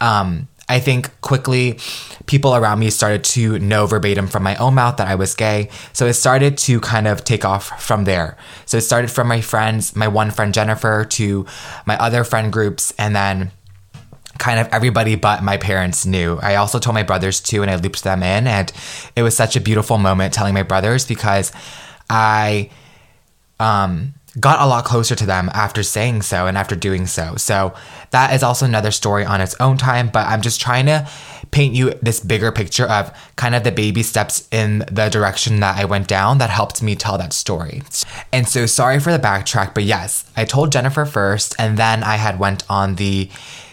um, 0.00 0.48
I 0.68 0.80
think 0.80 1.18
quickly 1.20 1.78
people 2.26 2.54
around 2.54 2.78
me 2.78 2.90
started 2.90 3.24
to 3.24 3.58
know 3.58 3.86
verbatim 3.86 4.26
from 4.26 4.42
my 4.42 4.54
own 4.56 4.74
mouth 4.74 4.98
that 4.98 5.08
I 5.08 5.14
was 5.14 5.34
gay. 5.34 5.70
So 5.92 6.06
it 6.06 6.12
started 6.12 6.58
to 6.58 6.78
kind 6.80 7.06
of 7.06 7.24
take 7.24 7.44
off 7.44 7.82
from 7.82 8.04
there. 8.04 8.36
So 8.66 8.76
it 8.76 8.82
started 8.82 9.10
from 9.10 9.28
my 9.28 9.40
friends, 9.40 9.96
my 9.96 10.08
one 10.08 10.30
friend 10.30 10.52
Jennifer, 10.52 11.06
to 11.10 11.46
my 11.86 11.96
other 11.98 12.24
friend 12.24 12.52
groups, 12.52 12.92
and 12.98 13.16
then 13.16 13.50
kind 14.38 14.60
of 14.60 14.68
everybody 14.68 15.16
but 15.16 15.42
my 15.42 15.56
parents 15.56 16.06
knew. 16.06 16.38
I 16.42 16.56
also 16.56 16.78
told 16.78 16.94
my 16.94 17.02
brothers 17.02 17.40
too, 17.40 17.62
and 17.62 17.70
I 17.70 17.76
looped 17.76 18.04
them 18.04 18.22
in. 18.22 18.46
And 18.46 18.70
it 19.16 19.22
was 19.22 19.34
such 19.34 19.56
a 19.56 19.60
beautiful 19.60 19.98
moment 19.98 20.34
telling 20.34 20.54
my 20.54 20.62
brothers 20.62 21.06
because 21.06 21.50
I, 22.10 22.70
um, 23.58 24.14
got 24.40 24.60
a 24.60 24.66
lot 24.66 24.84
closer 24.84 25.14
to 25.14 25.26
them 25.26 25.50
after 25.52 25.82
saying 25.82 26.22
so 26.22 26.46
and 26.46 26.56
after 26.56 26.76
doing 26.76 27.06
so. 27.06 27.36
So 27.36 27.74
that 28.10 28.32
is 28.34 28.42
also 28.42 28.64
another 28.64 28.90
story 28.90 29.24
on 29.24 29.40
its 29.40 29.54
own 29.60 29.78
time, 29.78 30.08
but 30.08 30.26
I'm 30.26 30.42
just 30.42 30.60
trying 30.60 30.86
to 30.86 31.08
paint 31.50 31.74
you 31.74 31.92
this 32.02 32.20
bigger 32.20 32.52
picture 32.52 32.86
of 32.86 33.10
kind 33.36 33.54
of 33.54 33.64
the 33.64 33.72
baby 33.72 34.02
steps 34.02 34.46
in 34.50 34.80
the 34.90 35.08
direction 35.08 35.60
that 35.60 35.76
I 35.76 35.84
went 35.84 36.08
down 36.08 36.38
that 36.38 36.50
helped 36.50 36.82
me 36.82 36.94
tell 36.94 37.18
that 37.18 37.32
story. 37.32 37.82
And 38.32 38.48
so 38.48 38.66
sorry 38.66 39.00
for 39.00 39.12
the 39.12 39.18
backtrack, 39.18 39.74
but 39.74 39.84
yes, 39.84 40.30
I 40.36 40.44
told 40.44 40.72
Jennifer 40.72 41.04
first 41.04 41.54
and 41.58 41.76
then 41.78 42.02
I 42.02 42.16
had 42.16 42.38
went 42.38 42.64
on 42.70 42.96
the 42.96 43.30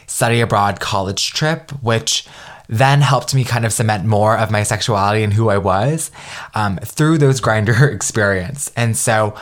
study 0.08 0.40
abroad 0.40 0.80
college 0.80 1.32
trip, 1.32 1.72
which 1.82 2.26
then 2.68 3.02
helped 3.02 3.36
me 3.36 3.44
kind 3.44 3.66
of 3.66 3.74
cement 3.74 4.06
more 4.06 4.38
of 4.38 4.50
my 4.50 4.64
sexuality 4.64 5.24
and 5.24 5.34
who 5.34 5.50
I 5.50 5.58
was 5.58 6.12
um, 6.54 6.78
through 6.78 7.18
those 7.18 7.42
Grindr 7.46 7.94
experience. 7.94 8.72
And 8.76 8.98
so 8.98 9.36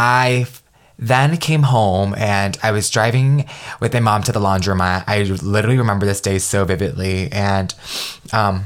I 0.00 0.46
then 0.98 1.36
came 1.36 1.62
home 1.62 2.14
and 2.16 2.56
I 2.62 2.70
was 2.70 2.88
driving 2.88 3.44
with 3.80 3.92
my 3.92 4.00
mom 4.00 4.22
to 4.22 4.32
the 4.32 4.40
laundromat. 4.40 5.04
I 5.06 5.24
literally 5.24 5.76
remember 5.76 6.06
this 6.06 6.22
day 6.22 6.38
so 6.38 6.64
vividly. 6.64 7.30
And 7.30 7.74
um, 8.32 8.64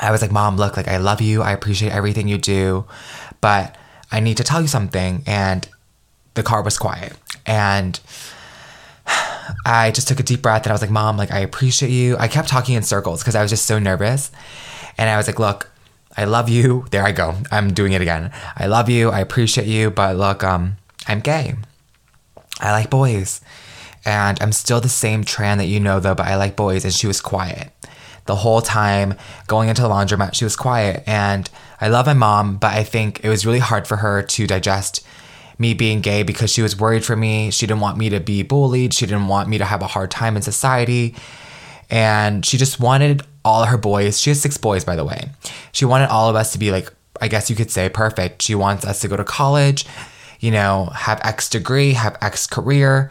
I 0.00 0.12
was 0.12 0.22
like, 0.22 0.30
Mom, 0.30 0.56
look, 0.56 0.76
like 0.76 0.86
I 0.86 0.98
love 0.98 1.20
you. 1.20 1.42
I 1.42 1.50
appreciate 1.50 1.90
everything 1.90 2.28
you 2.28 2.38
do, 2.38 2.84
but 3.40 3.76
I 4.12 4.20
need 4.20 4.36
to 4.36 4.44
tell 4.44 4.62
you 4.62 4.68
something. 4.68 5.24
And 5.26 5.68
the 6.34 6.44
car 6.44 6.62
was 6.62 6.78
quiet. 6.78 7.14
And 7.44 7.98
I 9.66 9.90
just 9.90 10.06
took 10.06 10.20
a 10.20 10.22
deep 10.22 10.42
breath 10.42 10.62
and 10.62 10.70
I 10.70 10.74
was 10.74 10.80
like, 10.80 10.90
Mom, 10.90 11.16
like 11.16 11.32
I 11.32 11.40
appreciate 11.40 11.90
you. 11.90 12.16
I 12.18 12.28
kept 12.28 12.46
talking 12.46 12.76
in 12.76 12.84
circles 12.84 13.20
because 13.20 13.34
I 13.34 13.42
was 13.42 13.50
just 13.50 13.66
so 13.66 13.80
nervous. 13.80 14.30
And 14.96 15.10
I 15.10 15.16
was 15.16 15.26
like, 15.26 15.40
Look, 15.40 15.70
I 16.16 16.24
love 16.24 16.48
you. 16.48 16.86
There 16.90 17.04
I 17.04 17.12
go. 17.12 17.36
I'm 17.50 17.72
doing 17.72 17.92
it 17.92 18.02
again. 18.02 18.32
I 18.56 18.66
love 18.66 18.88
you. 18.88 19.10
I 19.10 19.20
appreciate 19.20 19.66
you, 19.66 19.90
but 19.90 20.16
look, 20.16 20.42
um, 20.42 20.76
I'm 21.06 21.20
gay. 21.20 21.54
I 22.60 22.72
like 22.72 22.90
boys. 22.90 23.40
And 24.04 24.40
I'm 24.40 24.52
still 24.52 24.80
the 24.80 24.88
same 24.88 25.24
Tran 25.24 25.58
that 25.58 25.66
you 25.66 25.78
know 25.80 26.00
though, 26.00 26.14
but 26.14 26.26
I 26.26 26.36
like 26.36 26.56
boys. 26.56 26.84
And 26.84 26.92
she 26.92 27.06
was 27.06 27.20
quiet. 27.20 27.72
The 28.26 28.36
whole 28.36 28.60
time 28.60 29.14
going 29.46 29.68
into 29.68 29.82
the 29.82 29.88
laundromat, 29.88 30.34
she 30.34 30.44
was 30.44 30.56
quiet. 30.56 31.02
And 31.06 31.48
I 31.80 31.88
love 31.88 32.06
my 32.06 32.14
mom, 32.14 32.56
but 32.56 32.74
I 32.74 32.84
think 32.84 33.24
it 33.24 33.28
was 33.28 33.46
really 33.46 33.58
hard 33.58 33.86
for 33.86 33.96
her 33.96 34.22
to 34.22 34.46
digest 34.46 35.04
me 35.58 35.74
being 35.74 36.00
gay 36.00 36.22
because 36.22 36.50
she 36.50 36.62
was 36.62 36.78
worried 36.78 37.04
for 37.04 37.16
me. 37.16 37.50
She 37.50 37.66
didn't 37.66 37.80
want 37.80 37.98
me 37.98 38.08
to 38.10 38.20
be 38.20 38.42
bullied. 38.42 38.94
She 38.94 39.06
didn't 39.06 39.28
want 39.28 39.48
me 39.48 39.58
to 39.58 39.64
have 39.64 39.82
a 39.82 39.86
hard 39.86 40.10
time 40.10 40.36
in 40.36 40.42
society. 40.42 41.14
And 41.90 42.46
she 42.46 42.56
just 42.56 42.80
wanted 42.80 43.22
all 43.44 43.64
her 43.64 43.78
boys. 43.78 44.20
She 44.20 44.30
has 44.30 44.40
six 44.40 44.56
boys, 44.56 44.84
by 44.84 44.96
the 44.96 45.04
way. 45.04 45.30
She 45.72 45.84
wanted 45.84 46.08
all 46.08 46.28
of 46.28 46.36
us 46.36 46.52
to 46.52 46.58
be 46.58 46.70
like, 46.70 46.92
I 47.20 47.28
guess 47.28 47.50
you 47.50 47.56
could 47.56 47.70
say, 47.70 47.88
perfect. 47.88 48.42
She 48.42 48.54
wants 48.54 48.84
us 48.84 49.00
to 49.00 49.08
go 49.08 49.16
to 49.16 49.24
college, 49.24 49.84
you 50.40 50.50
know, 50.50 50.86
have 50.94 51.20
X 51.22 51.48
degree, 51.48 51.92
have 51.92 52.16
X 52.20 52.46
career. 52.46 53.10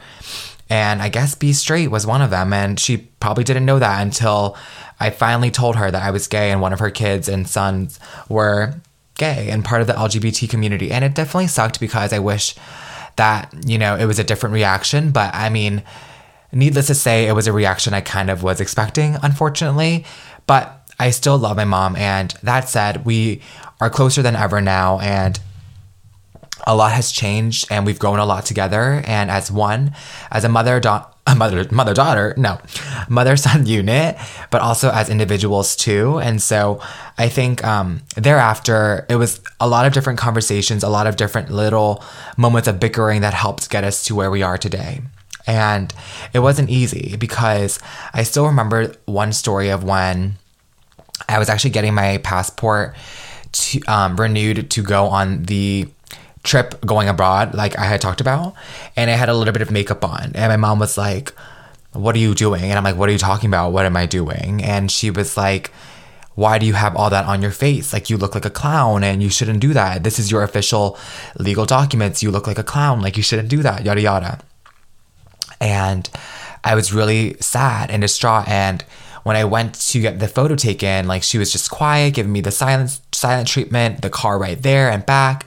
And 0.69 1.01
I 1.01 1.09
guess 1.09 1.35
be 1.35 1.53
straight 1.53 1.89
was 1.89 2.05
one 2.05 2.21
of 2.21 2.29
them. 2.29 2.53
And 2.53 2.79
she 2.79 2.97
probably 3.19 3.43
didn't 3.43 3.65
know 3.65 3.79
that 3.79 4.01
until 4.01 4.57
I 4.99 5.09
finally 5.09 5.51
told 5.51 5.75
her 5.75 5.89
that 5.89 6.03
I 6.03 6.11
was 6.11 6.27
gay 6.27 6.51
and 6.51 6.61
one 6.61 6.73
of 6.73 6.79
her 6.79 6.91
kids 6.91 7.27
and 7.27 7.47
sons 7.47 7.99
were 8.27 8.75
gay 9.15 9.49
and 9.49 9.65
part 9.65 9.81
of 9.81 9.87
the 9.87 9.93
LGBT 9.93 10.49
community. 10.49 10.91
And 10.91 11.03
it 11.03 11.15
definitely 11.15 11.47
sucked 11.47 11.79
because 11.79 12.13
I 12.13 12.19
wish 12.19 12.55
that, 13.15 13.53
you 13.65 13.77
know, 13.77 13.95
it 13.95 14.05
was 14.05 14.19
a 14.19 14.23
different 14.23 14.53
reaction. 14.53 15.11
But 15.11 15.33
I 15.33 15.49
mean, 15.49 15.83
Needless 16.51 16.87
to 16.87 16.95
say, 16.95 17.27
it 17.27 17.33
was 17.33 17.47
a 17.47 17.53
reaction 17.53 17.93
I 17.93 18.01
kind 18.01 18.29
of 18.29 18.41
was 18.41 18.59
expecting, 18.59 19.17
unfortunately, 19.21 20.05
but 20.47 20.87
I 20.99 21.11
still 21.11 21.37
love 21.37 21.57
my 21.57 21.65
mom. 21.65 21.95
And 21.95 22.31
that 22.43 22.67
said, 22.67 23.05
we 23.05 23.41
are 23.79 23.89
closer 23.89 24.21
than 24.21 24.35
ever 24.35 24.59
now, 24.59 24.99
and 24.99 25.39
a 26.65 26.75
lot 26.75 26.91
has 26.91 27.11
changed, 27.11 27.67
and 27.71 27.85
we've 27.85 27.99
grown 27.99 28.19
a 28.19 28.25
lot 28.25 28.45
together. 28.45 29.03
And 29.05 29.31
as 29.31 29.51
one, 29.51 29.93
as 30.31 30.43
a 30.43 30.49
mother, 30.49 30.79
da- 30.79 31.05
a 31.25 31.35
mother, 31.35 31.65
mother 31.71 31.93
daughter, 31.93 32.33
no, 32.37 32.59
mother 33.09 33.37
son 33.37 33.65
unit, 33.67 34.17
but 34.49 34.61
also 34.61 34.89
as 34.91 35.09
individuals 35.09 35.75
too. 35.75 36.19
And 36.19 36.41
so 36.41 36.81
I 37.17 37.29
think 37.29 37.63
um, 37.63 38.01
thereafter, 38.15 39.05
it 39.09 39.15
was 39.15 39.41
a 39.59 39.67
lot 39.67 39.85
of 39.85 39.93
different 39.93 40.19
conversations, 40.19 40.83
a 40.83 40.89
lot 40.89 41.07
of 41.07 41.15
different 41.15 41.49
little 41.49 42.03
moments 42.37 42.67
of 42.67 42.79
bickering 42.79 43.21
that 43.21 43.33
helped 43.33 43.69
get 43.69 43.83
us 43.83 44.03
to 44.05 44.15
where 44.15 44.31
we 44.31 44.41
are 44.41 44.57
today. 44.57 45.01
And 45.47 45.93
it 46.33 46.39
wasn't 46.39 46.69
easy 46.69 47.15
because 47.17 47.79
I 48.13 48.23
still 48.23 48.45
remember 48.45 48.93
one 49.05 49.33
story 49.33 49.69
of 49.69 49.83
when 49.83 50.35
I 51.27 51.39
was 51.39 51.49
actually 51.49 51.71
getting 51.71 51.93
my 51.93 52.17
passport 52.19 52.95
to, 53.51 53.81
um, 53.87 54.15
renewed 54.15 54.69
to 54.69 54.83
go 54.83 55.07
on 55.07 55.43
the 55.43 55.87
trip 56.43 56.79
going 56.85 57.09
abroad, 57.09 57.53
like 57.53 57.77
I 57.77 57.85
had 57.85 58.01
talked 58.01 58.21
about. 58.21 58.53
And 58.95 59.09
I 59.09 59.13
had 59.13 59.29
a 59.29 59.33
little 59.33 59.53
bit 59.53 59.61
of 59.61 59.71
makeup 59.71 60.03
on. 60.03 60.31
And 60.35 60.51
my 60.51 60.57
mom 60.57 60.79
was 60.79 60.97
like, 60.97 61.33
What 61.93 62.15
are 62.15 62.19
you 62.19 62.35
doing? 62.35 62.63
And 62.63 62.73
I'm 62.73 62.83
like, 62.83 62.95
What 62.95 63.09
are 63.09 63.11
you 63.11 63.17
talking 63.17 63.49
about? 63.49 63.71
What 63.71 63.85
am 63.85 63.97
I 63.97 64.05
doing? 64.05 64.63
And 64.63 64.91
she 64.91 65.09
was 65.09 65.35
like, 65.35 65.71
why 66.39 66.57
do 66.57 66.65
you 66.65 66.71
have 66.71 66.95
all 66.95 67.09
that 67.09 67.25
on 67.25 67.41
your 67.41 67.51
face? 67.51 67.91
Like, 67.91 68.09
you 68.09 68.15
look 68.15 68.33
like 68.33 68.45
a 68.45 68.49
clown 68.49 69.03
and 69.03 69.21
you 69.21 69.29
shouldn't 69.29 69.59
do 69.59 69.73
that. 69.73 70.05
This 70.05 70.19
is 70.19 70.31
your 70.31 70.41
official 70.41 70.97
legal 71.37 71.65
documents. 71.65 72.23
You 72.23 72.31
look 72.31 72.47
like 72.47 72.57
a 72.57 72.63
clown. 72.63 73.01
Like, 73.01 73.17
you 73.17 73.23
shouldn't 73.23 73.49
do 73.49 73.61
that, 73.61 73.83
yada, 73.83 73.99
yada. 73.99 74.39
And 75.59 76.09
I 76.63 76.75
was 76.75 76.93
really 76.93 77.35
sad 77.39 77.91
and 77.91 78.01
distraught. 78.01 78.47
And 78.47 78.83
when 79.23 79.35
I 79.35 79.43
went 79.45 79.75
to 79.75 79.99
get 79.99 80.19
the 80.19 80.27
photo 80.27 80.55
taken, 80.55 81.07
like 81.07 81.23
she 81.23 81.37
was 81.37 81.51
just 81.51 81.69
quiet, 81.71 82.13
giving 82.13 82.31
me 82.31 82.41
the 82.41 82.51
silent 82.51 82.99
silent 83.11 83.47
treatment, 83.47 84.01
the 84.01 84.09
car 84.09 84.39
right 84.39 84.61
there 84.61 84.89
and 84.89 85.05
back. 85.05 85.45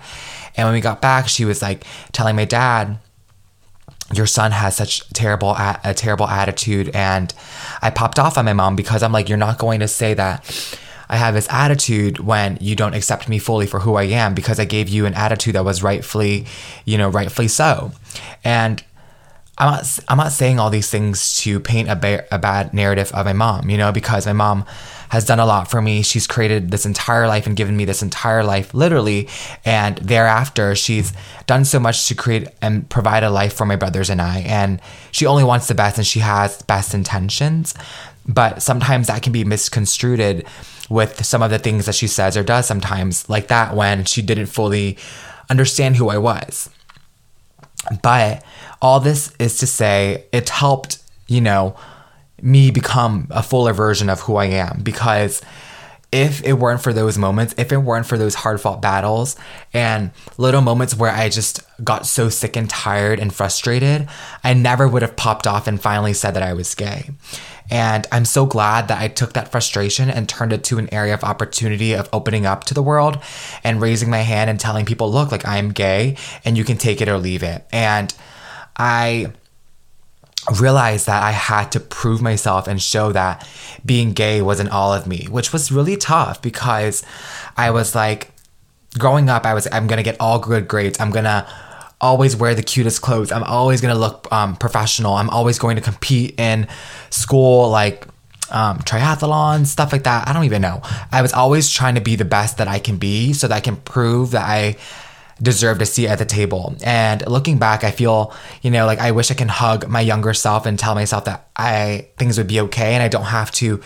And 0.57 0.67
when 0.67 0.75
we 0.75 0.81
got 0.81 1.01
back, 1.01 1.29
she 1.29 1.45
was 1.45 1.63
like 1.63 1.85
telling 2.13 2.37
my 2.37 2.45
dad, 2.45 2.99
"Your 4.13 4.27
son 4.27 4.53
has 4.53 4.77
such 4.77 5.09
terrible 5.11 5.57
a 5.57 5.95
terrible 5.95 6.29
attitude." 6.29 6.91
And 6.95 7.33
I 7.81 7.91
popped 7.91 8.19
off 8.19 8.37
on 8.37 8.45
my 8.45 8.53
mom 8.53 8.77
because 8.77 9.03
I'm 9.03 9.13
like, 9.13 9.29
"You're 9.29 9.39
not 9.39 9.59
going 9.59 9.81
to 9.81 9.89
say 9.89 10.15
that." 10.15 10.79
I 11.09 11.17
have 11.17 11.35
this 11.35 11.47
attitude 11.51 12.21
when 12.21 12.57
you 12.59 12.75
don't 12.75 12.95
accept 12.95 13.29
me 13.29 13.39
fully 13.39 13.67
for 13.67 13.81
who 13.81 13.97
I 13.97 14.05
am 14.05 14.33
because 14.33 14.59
I 14.59 14.65
gave 14.65 14.89
you 14.89 15.05
an 15.05 15.13
attitude 15.13 15.55
that 15.57 15.65
was 15.65 15.83
rightfully, 15.83 16.47
you 16.87 16.97
know, 16.97 17.11
rightfully 17.11 17.49
so. 17.49 17.93
And 18.43 18.83
I'm 19.59 19.71
not, 19.71 19.99
I'm 20.09 20.17
not 20.17 20.33
saying 20.33 20.59
all 20.59 20.71
these 20.71 20.89
things 20.89 21.37
to 21.43 21.61
paint 21.61 21.91
a, 21.91 21.97
ba- 21.97 22.25
a 22.31 22.39
bad 22.39 22.73
narrative 22.73 23.13
of 23.13 23.27
my 23.27 23.35
mom, 23.35 23.69
you 23.69 23.77
know, 23.77 23.93
because 23.93 24.27
my 24.27 24.33
mom 24.33 24.65
has 25.11 25.27
done 25.27 25.39
a 25.39 25.45
lot 25.45 25.71
for 25.71 25.83
me. 25.83 26.01
She's 26.01 26.27
created 26.27 26.71
this 26.71 26.87
entire 26.87 27.29
life 27.29 27.47
and 27.47 27.55
given 27.55 27.77
me 27.77 27.85
this 27.85 28.03
entire 28.03 28.43
life, 28.43 28.73
literally. 28.73 29.29
And 29.63 29.99
thereafter, 29.99 30.75
she's 30.75 31.13
done 31.47 31.67
so 31.67 31.79
much 31.79 32.09
to 32.09 32.15
create 32.15 32.49
and 32.63 32.89
provide 32.89 33.23
a 33.23 33.31
life 33.31 33.53
for 33.53 33.67
my 33.67 33.77
brothers 33.77 34.09
and 34.09 34.23
I. 34.23 34.39
And 34.41 34.81
she 35.11 35.27
only 35.27 35.45
wants 35.45 35.69
the 35.69 35.75
best 35.75 35.99
and 35.99 36.07
she 36.07 36.21
has 36.21 36.63
best 36.63 36.95
intentions. 36.95 37.75
But 38.27 38.63
sometimes 38.63 39.09
that 39.09 39.23
can 39.23 39.35
be 39.35 39.45
misconstrued 39.45 40.47
with 40.89 41.25
some 41.25 41.43
of 41.43 41.51
the 41.51 41.59
things 41.59 41.85
that 41.87 41.95
she 41.95 42.07
says 42.07 42.37
or 42.37 42.43
does 42.43 42.67
sometimes, 42.67 43.29
like 43.29 43.49
that 43.49 43.77
when 43.77 44.07
she 44.07 44.23
didn't 44.23 44.47
fully 44.47 44.97
understand 45.51 45.97
who 45.97 46.09
I 46.09 46.17
was. 46.17 46.71
But 48.03 48.45
all 48.81 49.01
this 49.01 49.35
is 49.39 49.59
to 49.59 49.67
say, 49.67 50.27
it 50.33 50.49
helped, 50.49 50.99
you 51.27 51.41
know, 51.41 51.77
me 52.41 52.71
become 52.71 53.29
a 53.31 53.43
fuller 53.43 53.73
version 53.73 54.09
of 54.11 54.21
who 54.21 54.37
I 54.37 54.47
am 54.47 54.81
because 54.83 55.43
if 56.13 56.45
it 56.45 56.53
weren't 56.53 56.83
for 56.83 56.93
those 56.93 57.17
moments, 57.17 57.55
if 57.57 57.73
it 57.73 57.79
weren't 57.79 58.05
for 58.05 58.19
those 58.19 58.35
hard 58.35 58.61
fought 58.61 58.83
battles 58.83 59.35
and 59.73 60.11
little 60.37 60.61
moments 60.61 60.95
where 60.95 61.11
I 61.11 61.31
just 61.31 61.63
got 61.83 62.07
so 62.07 62.29
sick 62.29 62.55
and 62.55 62.69
tired 62.69 63.19
and 63.19 63.35
frustrated, 63.35 64.07
I 64.45 64.53
never 64.53 64.87
would 64.87 65.01
have 65.01 65.17
popped 65.17 65.47
off 65.47 65.67
and 65.67 65.81
finally 65.81 66.13
said 66.13 66.35
that 66.35 66.43
I 66.43 66.53
was 66.53 66.75
gay. 66.75 67.11
And 67.71 68.07
I'm 68.13 68.27
so 68.27 68.45
glad 68.45 68.89
that 68.89 69.01
I 69.01 69.09
took 69.09 69.33
that 69.33 69.51
frustration 69.51 70.11
and 70.11 70.29
turned 70.29 70.53
it 70.53 70.65
to 70.65 70.79
an 70.79 70.93
area 70.93 71.15
of 71.15 71.25
opportunity 71.25 71.95
of 71.95 72.11
opening 72.13 72.45
up 72.45 72.65
to 72.65 72.75
the 72.75 72.83
world 72.83 73.19
and 73.65 73.81
raising 73.81 74.11
my 74.11 74.19
hand 74.19 74.51
and 74.51 74.61
telling 74.61 74.85
people, 74.85 75.11
look, 75.11 75.33
like 75.33 75.49
I'm 75.49 75.71
gay 75.71 76.19
and 76.45 76.59
you 76.59 76.65
can 76.65 76.77
take 76.77 77.01
it 77.01 77.09
or 77.09 77.17
leave 77.17 77.43
it. 77.43 77.67
And 77.73 78.15
I 78.77 79.33
realized 80.61 81.07
that 81.07 81.23
I 81.23 81.31
had 81.31 81.71
to 81.73 81.81
prove 81.81 82.21
myself 82.21 82.67
and 82.67 82.83
show 82.83 83.13
that 83.13 83.49
being 83.85 84.13
gay 84.13 84.43
wasn't 84.43 84.71
all 84.71 84.93
of 84.93 85.07
me, 85.07 85.27
which 85.31 85.53
was 85.53 85.71
really 85.71 85.97
tough 85.97 86.43
because 86.43 87.05
I 87.57 87.71
was 87.71 87.95
like, 87.95 88.31
growing 88.99 89.29
up, 89.29 89.47
I 89.47 89.55
was, 89.55 89.69
I'm 89.71 89.87
gonna 89.87 90.03
get 90.03 90.17
all 90.21 90.39
good 90.39 90.69
grades. 90.69 90.99
I'm 91.01 91.11
gonna 91.11 91.47
always 92.01 92.35
wear 92.35 92.55
the 92.55 92.63
cutest 92.63 93.03
clothes. 93.03 93.31
I'm 93.31 93.45
always 93.45 93.81
gonna 93.81 93.95
look 93.95 94.27
um, 94.33 94.57
professional. 94.57 95.15
I'm 95.15 95.31
always 95.31 95.59
going 95.59 95.77
to 95.77 95.83
compete 95.83 96.39
in 96.39 96.67
school, 97.11 97.71
like 97.71 98.07
um, 98.51 98.79
triathlons, 98.81 99.67
stuff 99.67 99.93
like 99.93 100.05
that. 100.05 100.29
I 100.29 100.33
don't 100.33 100.45
even 100.45 100.63
know. 100.63 100.83
I 101.11 101.23
was 101.23 101.33
always 101.33 101.71
trying 101.71 101.95
to 101.95 102.01
be 102.01 102.17
the 102.17 102.25
best 102.25 102.59
that 102.59 102.69
I 102.69 102.79
can 102.79 102.97
be 102.99 103.33
so 103.33 103.49
that 103.49 103.55
I 103.55 103.61
can 103.61 103.77
prove 103.77 104.33
that 104.33 104.47
I 104.47 104.77
deserved 105.43 105.83
a 105.83 105.87
seat 105.87 106.09
at 106.09 106.19
the 106.19 106.25
table. 106.25 106.77
And 106.85 107.27
looking 107.27 107.59
back, 107.59 107.83
I 107.83 107.91
feel, 107.91 108.33
you 108.63 108.71
know, 108.71 108.87
like 108.87 109.01
I 109.01 109.11
wish 109.11 109.31
I 109.31 109.35
can 109.35 109.49
hug 109.49 109.89
my 109.89 110.01
younger 110.01 110.33
self 110.33 110.67
and 110.67 110.79
tell 110.79 110.95
myself 110.95 111.25
that 111.25 111.49
I 111.57 112.09
things 112.17 112.39
would 112.39 112.47
be 112.47 112.61
okay 112.61 112.95
and 112.95 113.03
I 113.03 113.09
don't 113.09 113.25
have 113.25 113.51
to 113.53 113.81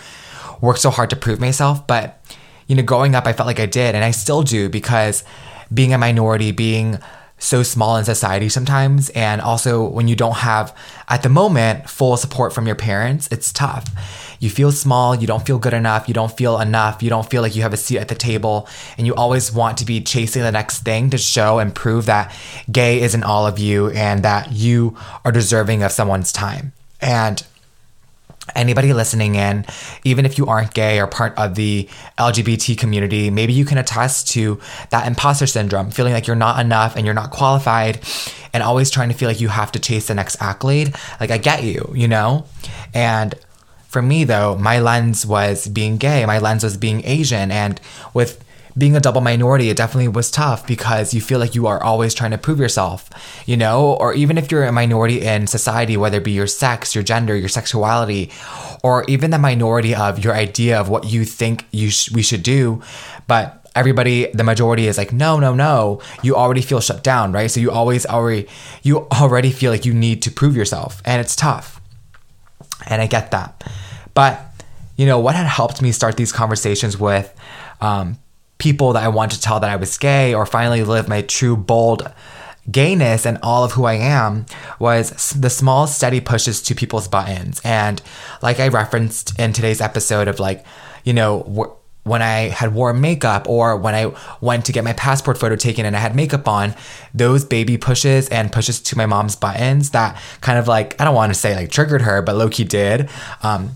work 0.61 0.77
so 0.77 0.89
hard 0.89 1.09
to 1.09 1.15
prove 1.15 1.39
myself. 1.39 1.87
But, 1.87 2.23
you 2.67 2.75
know, 2.75 2.83
growing 2.83 3.15
up, 3.15 3.25
I 3.25 3.33
felt 3.33 3.47
like 3.47 3.59
I 3.59 3.65
did, 3.65 3.95
and 3.95 4.03
I 4.03 4.11
still 4.11 4.43
do 4.43 4.69
because 4.69 5.23
being 5.73 5.93
a 5.93 5.97
minority, 5.97 6.51
being 6.51 6.99
so 7.39 7.63
small 7.63 7.97
in 7.97 8.05
society 8.05 8.49
sometimes. 8.49 9.09
And 9.09 9.41
also, 9.41 9.87
when 9.87 10.07
you 10.07 10.15
don't 10.15 10.37
have, 10.37 10.75
at 11.07 11.23
the 11.23 11.29
moment, 11.29 11.89
full 11.89 12.17
support 12.17 12.53
from 12.53 12.65
your 12.65 12.75
parents, 12.75 13.27
it's 13.31 13.53
tough. 13.53 13.85
You 14.39 14.49
feel 14.49 14.71
small, 14.71 15.15
you 15.15 15.27
don't 15.27 15.45
feel 15.45 15.59
good 15.59 15.73
enough, 15.73 16.07
you 16.07 16.13
don't 16.13 16.35
feel 16.35 16.59
enough, 16.59 17.01
you 17.01 17.09
don't 17.09 17.29
feel 17.29 17.41
like 17.41 17.55
you 17.55 17.61
have 17.61 17.73
a 17.73 17.77
seat 17.77 17.99
at 17.99 18.07
the 18.07 18.15
table, 18.15 18.67
and 18.97 19.07
you 19.07 19.15
always 19.15 19.51
want 19.51 19.77
to 19.79 19.85
be 19.85 20.01
chasing 20.01 20.41
the 20.41 20.51
next 20.51 20.83
thing 20.83 21.09
to 21.11 21.17
show 21.17 21.59
and 21.59 21.73
prove 21.73 22.05
that 22.05 22.35
gay 22.71 23.01
isn't 23.01 23.23
all 23.23 23.47
of 23.47 23.59
you 23.59 23.89
and 23.91 24.23
that 24.23 24.51
you 24.51 24.97
are 25.25 25.31
deserving 25.31 25.83
of 25.83 25.91
someone's 25.91 26.31
time. 26.31 26.73
And 27.01 27.43
anybody 28.55 28.93
listening 28.93 29.35
in, 29.35 29.65
even 30.03 30.25
if 30.25 30.37
you 30.37 30.45
aren't 30.47 30.73
gay 30.73 30.99
or 30.99 31.07
part 31.07 31.37
of 31.37 31.55
the 31.55 31.87
LGBT 32.17 32.77
community, 32.77 33.29
maybe 33.29 33.53
you 33.53 33.65
can 33.65 33.77
attest 33.77 34.29
to 34.29 34.59
that 34.89 35.07
imposter 35.07 35.47
syndrome, 35.47 35.91
feeling 35.91 36.13
like 36.13 36.27
you're 36.27 36.35
not 36.35 36.59
enough 36.59 36.95
and 36.95 37.05
you're 37.05 37.15
not 37.15 37.31
qualified 37.31 37.99
and 38.53 38.63
always 38.63 38.89
trying 38.89 39.09
to 39.09 39.15
feel 39.15 39.27
like 39.27 39.41
you 39.41 39.49
have 39.49 39.71
to 39.73 39.79
chase 39.79 40.07
the 40.07 40.15
next 40.15 40.41
accolade. 40.41 40.95
Like, 41.19 41.31
I 41.31 41.37
get 41.37 41.63
you, 41.63 41.91
you 41.93 42.07
know? 42.07 42.45
And 42.93 43.35
for 43.87 44.01
me, 44.01 44.23
though, 44.23 44.55
my 44.55 44.79
lens 44.79 45.25
was 45.25 45.67
being 45.67 45.97
gay, 45.97 46.25
my 46.25 46.39
lens 46.39 46.63
was 46.63 46.77
being 46.77 47.05
Asian. 47.05 47.51
And 47.51 47.79
with 48.13 48.43
being 48.77 48.95
a 48.95 48.99
double 48.99 49.21
minority, 49.21 49.69
it 49.69 49.77
definitely 49.77 50.07
was 50.07 50.29
tough 50.29 50.67
because 50.67 51.13
you 51.13 51.21
feel 51.21 51.39
like 51.39 51.55
you 51.55 51.65
are 51.65 51.81
always 51.81 52.13
trying 52.13 52.31
to 52.31 52.37
prove 52.37 52.59
yourself, 52.59 53.09
you 53.45 53.57
know? 53.57 53.93
Or 53.93 54.13
even 54.13 54.37
if 54.37 54.51
you're 54.51 54.65
a 54.65 54.71
minority 54.71 55.21
in 55.21 55.47
society, 55.47 55.97
whether 55.97 56.17
it 56.17 56.23
be 56.23 56.31
your 56.31 56.47
sex, 56.47 56.93
your 56.93 57.03
gender, 57.03 57.35
your 57.35 57.49
sexuality, 57.49 58.31
or 58.83 59.03
even 59.07 59.31
the 59.31 59.39
minority 59.39 59.95
of 59.95 60.23
your 60.23 60.33
idea 60.33 60.79
of 60.79 60.89
what 60.89 61.05
you 61.05 61.25
think 61.25 61.65
you 61.71 61.89
sh- 61.89 62.11
we 62.11 62.21
should 62.21 62.43
do, 62.43 62.83
but 63.27 63.63
everybody 63.75 64.25
the 64.31 64.43
majority 64.43 64.87
is 64.87 64.97
like 64.97 65.13
no 65.13 65.39
no 65.39 65.53
no. 65.53 66.01
You 66.23 66.35
already 66.35 66.61
feel 66.61 66.81
shut 66.81 67.03
down 67.03 67.31
right? 67.31 67.49
So 67.49 67.59
you 67.59 67.71
always 67.71 68.05
already 68.05 68.47
you 68.83 69.07
already 69.11 69.51
feel 69.51 69.71
like 69.71 69.85
you 69.85 69.93
need 69.93 70.21
to 70.23 70.31
prove 70.31 70.55
yourself 70.55 71.01
and 71.05 71.21
it's 71.21 71.35
tough. 71.35 71.79
And 72.87 73.01
i 73.01 73.07
get 73.07 73.31
that. 73.31 73.63
But 74.13 74.41
you 74.95 75.05
know 75.05 75.19
what 75.19 75.35
had 75.35 75.47
helped 75.47 75.81
me 75.81 75.91
start 75.91 76.17
these 76.17 76.31
conversations 76.31 76.97
with 76.97 77.33
um, 77.81 78.17
people 78.57 78.93
that 78.93 79.03
I 79.03 79.07
wanted 79.07 79.37
to 79.37 79.41
tell 79.41 79.59
that 79.59 79.69
I 79.69 79.75
was 79.75 79.97
gay 79.97 80.33
or 80.33 80.45
finally 80.45 80.83
live 80.83 81.07
my 81.07 81.21
true, 81.21 81.55
bold 81.55 82.11
gayness 82.69 83.25
and 83.25 83.37
all 83.41 83.63
of 83.63 83.73
who 83.73 83.85
I 83.85 83.93
am 83.93 84.45
was 84.79 85.31
the 85.31 85.49
small, 85.49 85.87
steady 85.87 86.19
pushes 86.19 86.61
to 86.63 86.75
people's 86.75 87.07
buttons. 87.07 87.61
And 87.63 88.01
like 88.41 88.59
I 88.59 88.67
referenced 88.67 89.39
in 89.39 89.53
today's 89.53 89.81
episode 89.81 90.27
of 90.27 90.39
like, 90.39 90.65
you 91.03 91.13
know, 91.13 91.39
wh- 91.43 92.07
when 92.07 92.21
I 92.21 92.49
had 92.49 92.73
worn 92.73 93.01
makeup 93.01 93.49
or 93.49 93.75
when 93.75 93.93
I 93.93 94.13
went 94.39 94.65
to 94.65 94.71
get 94.71 94.83
my 94.83 94.93
passport 94.93 95.37
photo 95.37 95.55
taken 95.55 95.85
and 95.85 95.95
I 95.95 95.99
had 95.99 96.15
makeup 96.15 96.47
on, 96.47 96.73
those 97.13 97.43
baby 97.43 97.77
pushes 97.77 98.29
and 98.29 98.51
pushes 98.51 98.79
to 98.81 98.97
my 98.97 99.05
mom's 99.05 99.35
buttons 99.35 99.91
that 99.91 100.19
kind 100.41 100.57
of 100.57 100.67
like, 100.67 100.99
I 101.01 101.05
don't 101.05 101.15
want 101.15 101.33
to 101.33 101.39
say 101.39 101.55
like 101.55 101.69
triggered 101.69 102.01
her, 102.01 102.21
but 102.21 102.35
Loki 102.35 102.63
did. 102.63 103.09
Um, 103.43 103.71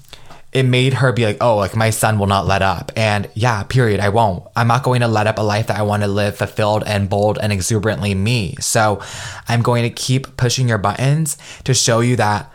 it 0.52 0.64
made 0.64 0.96
her 0.96 1.14
be 1.14 1.26
like, 1.26 1.38
oh, 1.40 1.58
like 1.58 1.76
my 1.76 1.90
son 1.90 2.20
will 2.20 2.28
not 2.28 2.46
let 2.46 2.62
up. 2.62 2.92
And 2.96 3.30
yeah, 3.34 3.64
period. 3.64 4.00
I 4.00 4.10
won't. 4.10 4.44
I'm 4.56 4.68
not 4.68 4.84
going 4.84 5.02
to 5.02 5.08
let 5.08 5.28
up 5.28 5.38
a 5.38 5.42
life 5.42 5.68
that 5.68 5.80
I 5.80 5.84
want 5.84 6.04
to 6.04 6.08
live 6.08 6.36
fulfilled 6.36 6.84
and 6.86 7.10
bold 7.10 7.40
and 7.42 7.54
exuberantly 7.54 8.16
me. 8.16 8.56
So 8.60 9.02
I'm 9.48 9.62
going 9.62 9.84
to 9.84 9.90
keep 9.90 10.36
pushing 10.36 10.68
your 10.68 10.78
buttons 10.78 11.38
to 11.64 11.74
show 11.74 12.02
you 12.02 12.18
that 12.18 12.52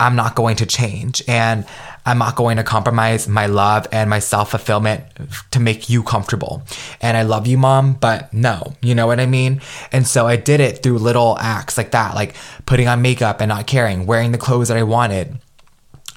I'm 0.00 0.16
not 0.16 0.34
going 0.34 0.56
to 0.56 0.66
change 0.66 1.22
and 1.28 1.64
I'm 2.06 2.18
not 2.18 2.34
going 2.34 2.56
to 2.56 2.64
compromise 2.64 3.28
my 3.28 3.46
love 3.46 3.86
and 3.92 4.08
my 4.08 4.18
self 4.18 4.50
fulfillment 4.50 5.04
to 5.50 5.60
make 5.60 5.90
you 5.90 6.02
comfortable. 6.02 6.62
And 7.00 7.16
I 7.16 7.22
love 7.22 7.46
you, 7.46 7.58
mom, 7.58 7.92
but 7.92 8.32
no, 8.32 8.74
you 8.80 8.94
know 8.94 9.06
what 9.06 9.20
I 9.20 9.26
mean? 9.26 9.60
And 9.92 10.06
so 10.06 10.26
I 10.26 10.36
did 10.36 10.60
it 10.60 10.82
through 10.82 10.98
little 10.98 11.36
acts 11.38 11.76
like 11.76 11.90
that, 11.90 12.14
like 12.14 12.34
putting 12.66 12.88
on 12.88 13.02
makeup 13.02 13.40
and 13.40 13.50
not 13.50 13.66
caring, 13.66 14.06
wearing 14.06 14.32
the 14.32 14.38
clothes 14.38 14.68
that 14.68 14.78
I 14.78 14.82
wanted 14.82 15.38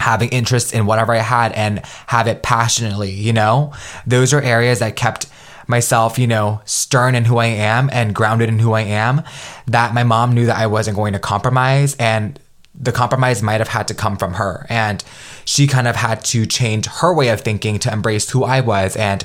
having 0.04 0.30
interest 0.30 0.74
in 0.74 0.86
whatever 0.86 1.14
I 1.14 1.20
had 1.20 1.54
and 1.54 1.80
have 2.08 2.28
it 2.28 2.44
passionately, 2.44 3.12
you 3.12 3.32
know? 3.32 3.74
Those 4.06 4.34
are 4.34 4.42
areas 4.42 4.80
that 4.80 4.98
kept 4.98 5.28
myself, 5.66 6.20
you 6.20 6.28
know, 6.28 6.62
stern 6.66 7.16
in 7.16 7.24
who 7.24 7.38
I 7.38 7.46
am 7.46 7.90
and 7.94 8.14
grounded 8.14 8.50
in 8.50 8.60
who 8.60 8.74
I 8.74 8.82
am, 8.82 9.24
that 9.68 9.94
my 9.94 10.04
mom 10.04 10.34
knew 10.34 10.46
that 10.48 10.58
I 10.58 10.68
wasn't 10.68 10.98
going 10.98 11.14
to 11.14 11.20
compromise 11.20 11.96
and 11.96 12.38
the 12.76 12.92
compromise 12.92 13.42
might 13.42 13.62
have 13.62 13.70
had 13.70 13.88
to 13.88 13.94
come 13.94 14.18
from 14.18 14.34
her 14.34 14.66
and 14.68 15.04
she 15.46 15.68
kind 15.68 15.88
of 15.88 15.96
had 15.96 16.26
to 16.26 16.46
change 16.46 16.88
her 16.88 17.14
way 17.14 17.30
of 17.30 17.42
thinking 17.42 17.80
to 17.80 17.94
embrace 17.94 18.30
who 18.30 18.44
I 18.44 18.62
was 18.62 18.96
and 18.98 19.24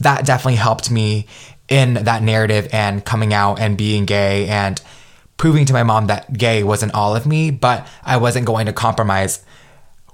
that 0.00 0.26
definitely 0.26 0.56
helped 0.56 0.90
me 0.90 1.26
in 1.68 1.94
that 1.94 2.22
narrative 2.22 2.68
and 2.72 3.04
coming 3.04 3.32
out 3.32 3.60
and 3.60 3.78
being 3.78 4.04
gay 4.04 4.46
and 4.48 4.80
proving 5.38 5.64
to 5.64 5.72
my 5.72 5.84
mom 5.84 6.08
that 6.08 6.32
gay 6.36 6.62
wasn't 6.62 6.92
all 6.92 7.14
of 7.16 7.24
me, 7.24 7.50
but 7.50 7.86
I 8.04 8.16
wasn't 8.16 8.46
going 8.46 8.66
to 8.66 8.72
compromise 8.72 9.44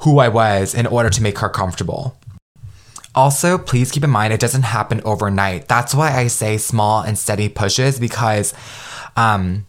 who 0.04 0.18
I 0.18 0.28
was 0.28 0.74
in 0.74 0.86
order 0.86 1.10
to 1.10 1.22
make 1.22 1.38
her 1.38 1.48
comfortable. 1.48 2.16
Also, 3.14 3.58
please 3.58 3.90
keep 3.90 4.04
in 4.04 4.10
mind 4.10 4.32
it 4.32 4.40
doesn't 4.40 4.62
happen 4.62 5.00
overnight. 5.04 5.68
That's 5.68 5.94
why 5.94 6.12
I 6.12 6.26
say 6.26 6.58
small 6.58 7.02
and 7.02 7.18
steady 7.18 7.48
pushes 7.48 7.98
because 8.00 8.52
um, 9.16 9.66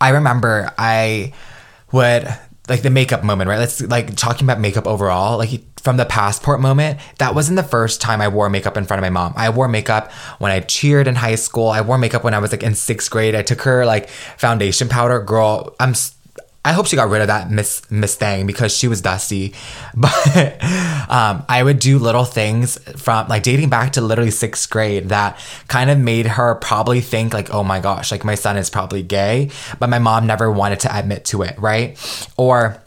I 0.00 0.10
remember 0.10 0.70
I 0.76 1.32
would 1.92 2.28
like 2.68 2.82
the 2.82 2.90
makeup 2.90 3.24
moment, 3.24 3.48
right? 3.48 3.58
Let's 3.58 3.80
like 3.82 4.16
talking 4.16 4.46
about 4.46 4.60
makeup 4.60 4.86
overall, 4.86 5.38
like 5.38 5.62
from 5.76 5.96
the 5.96 6.06
passport 6.06 6.60
moment, 6.60 6.98
that 7.18 7.34
wasn't 7.34 7.56
the 7.56 7.62
first 7.62 8.00
time 8.00 8.20
I 8.20 8.28
wore 8.28 8.48
makeup 8.48 8.76
in 8.76 8.84
front 8.84 8.98
of 8.98 9.02
my 9.02 9.10
mom. 9.10 9.34
I 9.36 9.50
wore 9.50 9.68
makeup 9.68 10.10
when 10.38 10.50
I 10.50 10.60
cheered 10.60 11.06
in 11.06 11.14
high 11.14 11.34
school. 11.34 11.68
I 11.68 11.82
wore 11.82 11.98
makeup 11.98 12.24
when 12.24 12.32
I 12.32 12.38
was 12.38 12.52
like 12.52 12.62
in 12.62 12.74
sixth 12.74 13.10
grade. 13.10 13.34
I 13.34 13.42
took 13.42 13.62
her 13.62 13.84
like 13.84 14.08
foundation 14.08 14.88
powder. 14.88 15.20
Girl, 15.20 15.74
I'm 15.80 15.94
I 16.64 16.72
hope 16.72 16.86
she 16.86 16.96
got 16.96 17.10
rid 17.10 17.20
of 17.20 17.26
that 17.26 17.50
Miss 17.50 17.82
Miss 17.90 18.14
Thing 18.14 18.46
because 18.46 18.74
she 18.76 18.88
was 18.88 19.00
dusty. 19.00 19.54
But 19.96 20.62
um, 21.08 21.44
I 21.48 21.62
would 21.62 21.78
do 21.78 21.98
little 21.98 22.24
things 22.24 22.78
from 22.96 23.28
like 23.28 23.42
dating 23.42 23.68
back 23.68 23.92
to 23.92 24.00
literally 24.00 24.30
sixth 24.30 24.68
grade 24.70 25.10
that 25.10 25.38
kind 25.68 25.90
of 25.90 25.98
made 25.98 26.26
her 26.26 26.54
probably 26.56 27.00
think 27.00 27.32
like, 27.32 27.52
oh 27.52 27.62
my 27.62 27.80
gosh, 27.80 28.10
like 28.10 28.24
my 28.24 28.34
son 28.34 28.56
is 28.56 28.70
probably 28.70 29.02
gay. 29.02 29.50
But 29.78 29.90
my 29.90 29.98
mom 29.98 30.26
never 30.26 30.50
wanted 30.50 30.80
to 30.80 30.96
admit 30.98 31.26
to 31.26 31.42
it, 31.42 31.58
right? 31.58 31.96
Or 32.36 32.82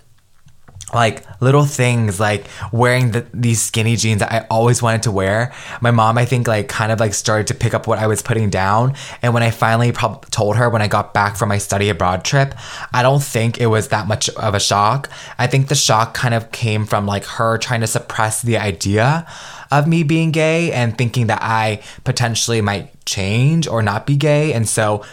like 0.94 1.26
little 1.42 1.66
things 1.66 2.18
like 2.20 2.46
wearing 2.72 3.12
the, 3.12 3.26
these 3.34 3.62
skinny 3.62 3.98
jeans 3.98 4.20
that 4.20 4.32
I 4.32 4.48
always 4.50 4.82
wanted 4.82 5.04
to 5.04 5.12
wear. 5.12 5.54
My 5.82 5.92
mom, 5.92 6.18
I 6.18 6.24
think, 6.26 6.48
like 6.48 6.70
kind 6.70 6.92
of 6.92 7.00
like 7.00 7.14
started 7.14 7.48
to 7.48 7.54
pick 7.54 7.74
up 7.74 7.88
what 7.88 8.00
I 8.00 8.08
was 8.08 8.22
putting 8.22 8.50
down. 8.50 8.96
And 9.22 9.34
when 9.34 9.44
I 9.44 9.52
finally 9.52 9.92
pro- 9.92 10.22
told 10.32 10.56
her 10.56 10.70
when 10.70 10.82
I 10.82 10.88
got 10.88 11.14
back 11.14 11.36
from 11.36 11.50
my 11.50 11.58
study 11.58 11.90
abroad 11.90 12.24
trip, 12.24 12.56
I 12.94 13.04
don't 13.04 13.22
think 13.22 13.60
it 13.60 13.68
was 13.68 13.90
that 13.90 14.08
much 14.08 14.30
of 14.30 14.56
a 14.56 14.60
shock. 14.60 15.10
I 15.38 15.48
think 15.48 15.68
the 15.68 15.76
shock 15.76 16.14
kind 16.14 16.34
of 16.34 16.52
came 16.52 16.86
from 16.86 17.06
like 17.06 17.26
her 17.26 17.58
trying 17.58 17.82
to 17.82 17.88
suppress 17.88 18.42
the 18.42 18.58
idea 18.58 19.28
of 19.70 19.88
me 19.88 20.04
being 20.04 20.32
gay 20.32 20.72
and 20.72 20.98
thinking 20.98 21.28
that 21.28 21.40
I 21.42 21.82
potentially 22.06 22.62
might 22.62 23.06
change 23.06 23.68
or 23.68 23.82
not 23.82 24.08
be 24.08 24.16
gay. 24.16 24.54
And 24.54 24.68
so 24.68 25.04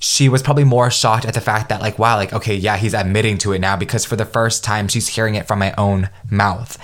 she 0.00 0.28
was 0.28 0.42
probably 0.42 0.64
more 0.64 0.90
shocked 0.90 1.26
at 1.26 1.34
the 1.34 1.40
fact 1.40 1.68
that, 1.68 1.80
like, 1.80 1.98
wow, 1.98 2.16
like, 2.16 2.32
okay, 2.32 2.56
yeah, 2.56 2.76
he's 2.76 2.94
admitting 2.94 3.38
to 3.38 3.52
it 3.52 3.60
now 3.60 3.76
because 3.76 4.04
for 4.04 4.16
the 4.16 4.24
first 4.24 4.64
time 4.64 4.88
she's 4.88 5.08
hearing 5.08 5.34
it 5.34 5.46
from 5.46 5.58
my 5.58 5.72
own 5.78 6.08
mouth. 6.30 6.76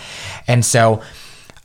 And 0.47 0.65
so, 0.65 1.03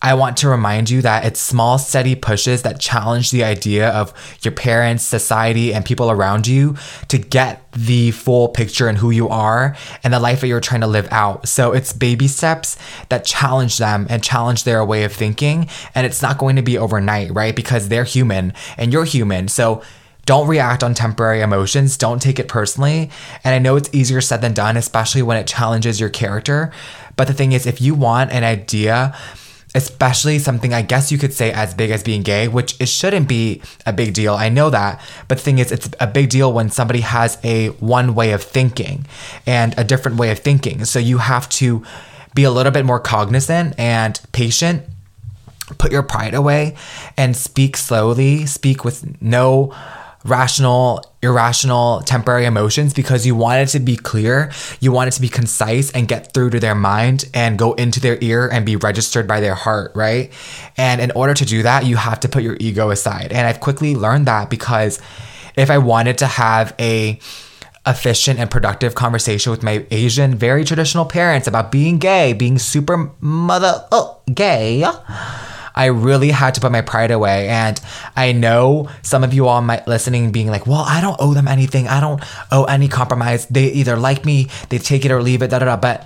I 0.03 0.15
want 0.15 0.37
to 0.37 0.49
remind 0.49 0.89
you 0.89 1.03
that 1.03 1.25
it's 1.25 1.39
small, 1.39 1.77
steady 1.77 2.15
pushes 2.15 2.63
that 2.63 2.79
challenge 2.79 3.29
the 3.29 3.43
idea 3.43 3.89
of 3.89 4.13
your 4.41 4.51
parents, 4.51 5.03
society, 5.03 5.75
and 5.75 5.85
people 5.85 6.09
around 6.09 6.47
you 6.47 6.75
to 7.09 7.19
get 7.19 7.61
the 7.73 8.09
full 8.09 8.47
picture 8.47 8.87
and 8.87 8.97
who 8.97 9.11
you 9.11 9.29
are 9.29 9.77
and 10.03 10.11
the 10.11 10.19
life 10.19 10.41
that 10.41 10.47
you're 10.47 10.59
trying 10.59 10.81
to 10.81 10.87
live 10.87 11.07
out. 11.11 11.47
So 11.47 11.71
it's 11.71 11.93
baby 11.93 12.27
steps 12.27 12.79
that 13.09 13.25
challenge 13.25 13.77
them 13.77 14.07
and 14.09 14.23
challenge 14.23 14.63
their 14.63 14.83
way 14.83 15.03
of 15.03 15.13
thinking. 15.13 15.67
And 15.93 16.07
it's 16.07 16.23
not 16.23 16.39
going 16.39 16.55
to 16.55 16.63
be 16.63 16.79
overnight, 16.79 17.31
right? 17.31 17.55
Because 17.55 17.89
they're 17.89 18.03
human 18.03 18.53
and 18.77 18.91
you're 18.91 19.05
human. 19.05 19.49
So 19.49 19.83
don't 20.31 20.47
react 20.47 20.81
on 20.81 20.93
temporary 20.93 21.41
emotions. 21.41 21.97
Don't 21.97 22.21
take 22.21 22.39
it 22.39 22.47
personally. 22.47 23.09
And 23.43 23.53
I 23.53 23.59
know 23.59 23.75
it's 23.75 23.89
easier 23.91 24.21
said 24.21 24.39
than 24.39 24.53
done, 24.53 24.77
especially 24.77 25.21
when 25.21 25.35
it 25.35 25.45
challenges 25.45 25.99
your 25.99 26.07
character. 26.07 26.71
But 27.17 27.27
the 27.27 27.33
thing 27.33 27.51
is, 27.51 27.65
if 27.65 27.81
you 27.81 27.93
want 27.95 28.31
an 28.31 28.45
idea, 28.45 29.13
especially 29.75 30.39
something 30.39 30.73
I 30.73 30.83
guess 30.83 31.11
you 31.11 31.17
could 31.17 31.33
say 31.33 31.51
as 31.51 31.73
big 31.73 31.91
as 31.91 32.01
being 32.01 32.21
gay, 32.21 32.47
which 32.47 32.79
it 32.79 32.87
shouldn't 32.87 33.27
be 33.27 33.61
a 33.85 33.91
big 33.91 34.13
deal. 34.13 34.33
I 34.33 34.47
know 34.47 34.69
that. 34.69 35.01
But 35.27 35.39
the 35.39 35.43
thing 35.43 35.59
is, 35.59 35.69
it's 35.69 35.89
a 35.99 36.07
big 36.07 36.29
deal 36.29 36.53
when 36.53 36.69
somebody 36.69 37.01
has 37.01 37.37
a 37.43 37.67
one 37.81 38.15
way 38.15 38.31
of 38.31 38.41
thinking 38.41 39.07
and 39.45 39.77
a 39.77 39.83
different 39.83 40.15
way 40.17 40.31
of 40.31 40.39
thinking. 40.39 40.85
So 40.85 40.97
you 40.97 41.17
have 41.17 41.49
to 41.59 41.83
be 42.33 42.45
a 42.45 42.51
little 42.51 42.71
bit 42.71 42.85
more 42.85 43.01
cognizant 43.01 43.77
and 43.77 44.17
patient. 44.31 44.83
Put 45.77 45.91
your 45.91 46.03
pride 46.03 46.33
away 46.33 46.77
and 47.17 47.35
speak 47.35 47.75
slowly, 47.75 48.45
speak 48.45 48.85
with 48.85 49.21
no 49.21 49.75
rational, 50.23 51.03
irrational, 51.21 52.01
temporary 52.01 52.45
emotions 52.45 52.93
because 52.93 53.25
you 53.25 53.35
want 53.35 53.59
it 53.61 53.67
to 53.67 53.79
be 53.79 53.95
clear, 53.95 54.51
you 54.79 54.91
want 54.91 55.07
it 55.07 55.11
to 55.11 55.21
be 55.21 55.29
concise 55.29 55.91
and 55.91 56.07
get 56.07 56.33
through 56.33 56.51
to 56.51 56.59
their 56.59 56.75
mind 56.75 57.25
and 57.33 57.57
go 57.57 57.73
into 57.73 57.99
their 57.99 58.17
ear 58.21 58.47
and 58.47 58.65
be 58.65 58.75
registered 58.75 59.27
by 59.27 59.39
their 59.39 59.55
heart, 59.55 59.91
right? 59.95 60.31
And 60.77 61.01
in 61.01 61.11
order 61.11 61.33
to 61.33 61.45
do 61.45 61.63
that, 61.63 61.85
you 61.85 61.95
have 61.95 62.19
to 62.21 62.29
put 62.29 62.43
your 62.43 62.57
ego 62.59 62.89
aside. 62.91 63.31
And 63.31 63.47
I've 63.47 63.59
quickly 63.59 63.95
learned 63.95 64.27
that 64.27 64.49
because 64.49 64.99
if 65.55 65.69
I 65.69 65.77
wanted 65.77 66.17
to 66.19 66.27
have 66.27 66.75
a 66.79 67.19
efficient 67.87 68.39
and 68.39 68.51
productive 68.51 68.93
conversation 68.93 69.49
with 69.49 69.63
my 69.63 69.85
Asian, 69.89 70.35
very 70.35 70.63
traditional 70.63 71.05
parents 71.05 71.47
about 71.47 71.71
being 71.71 71.97
gay, 71.97 72.33
being 72.33 72.59
super 72.59 73.11
mother 73.19 73.85
oh, 73.91 74.21
gay 74.31 74.83
I 75.75 75.85
really 75.85 76.31
had 76.31 76.55
to 76.55 76.61
put 76.61 76.71
my 76.71 76.81
pride 76.81 77.11
away. 77.11 77.49
And 77.49 77.79
I 78.15 78.31
know 78.31 78.89
some 79.01 79.23
of 79.23 79.33
you 79.33 79.47
all 79.47 79.61
might 79.61 79.87
listening 79.87 80.31
being 80.31 80.47
like, 80.47 80.67
well, 80.67 80.83
I 80.85 81.01
don't 81.01 81.17
owe 81.19 81.33
them 81.33 81.47
anything. 81.47 81.87
I 81.87 81.99
don't 81.99 82.23
owe 82.51 82.65
any 82.65 82.87
compromise. 82.87 83.45
They 83.47 83.65
either 83.71 83.95
like 83.95 84.25
me, 84.25 84.49
they 84.69 84.77
take 84.77 85.05
it 85.05 85.11
or 85.11 85.21
leave 85.21 85.41
it, 85.41 85.49
da 85.49 85.59
da 85.59 85.65
da. 85.65 85.77
But 85.77 86.05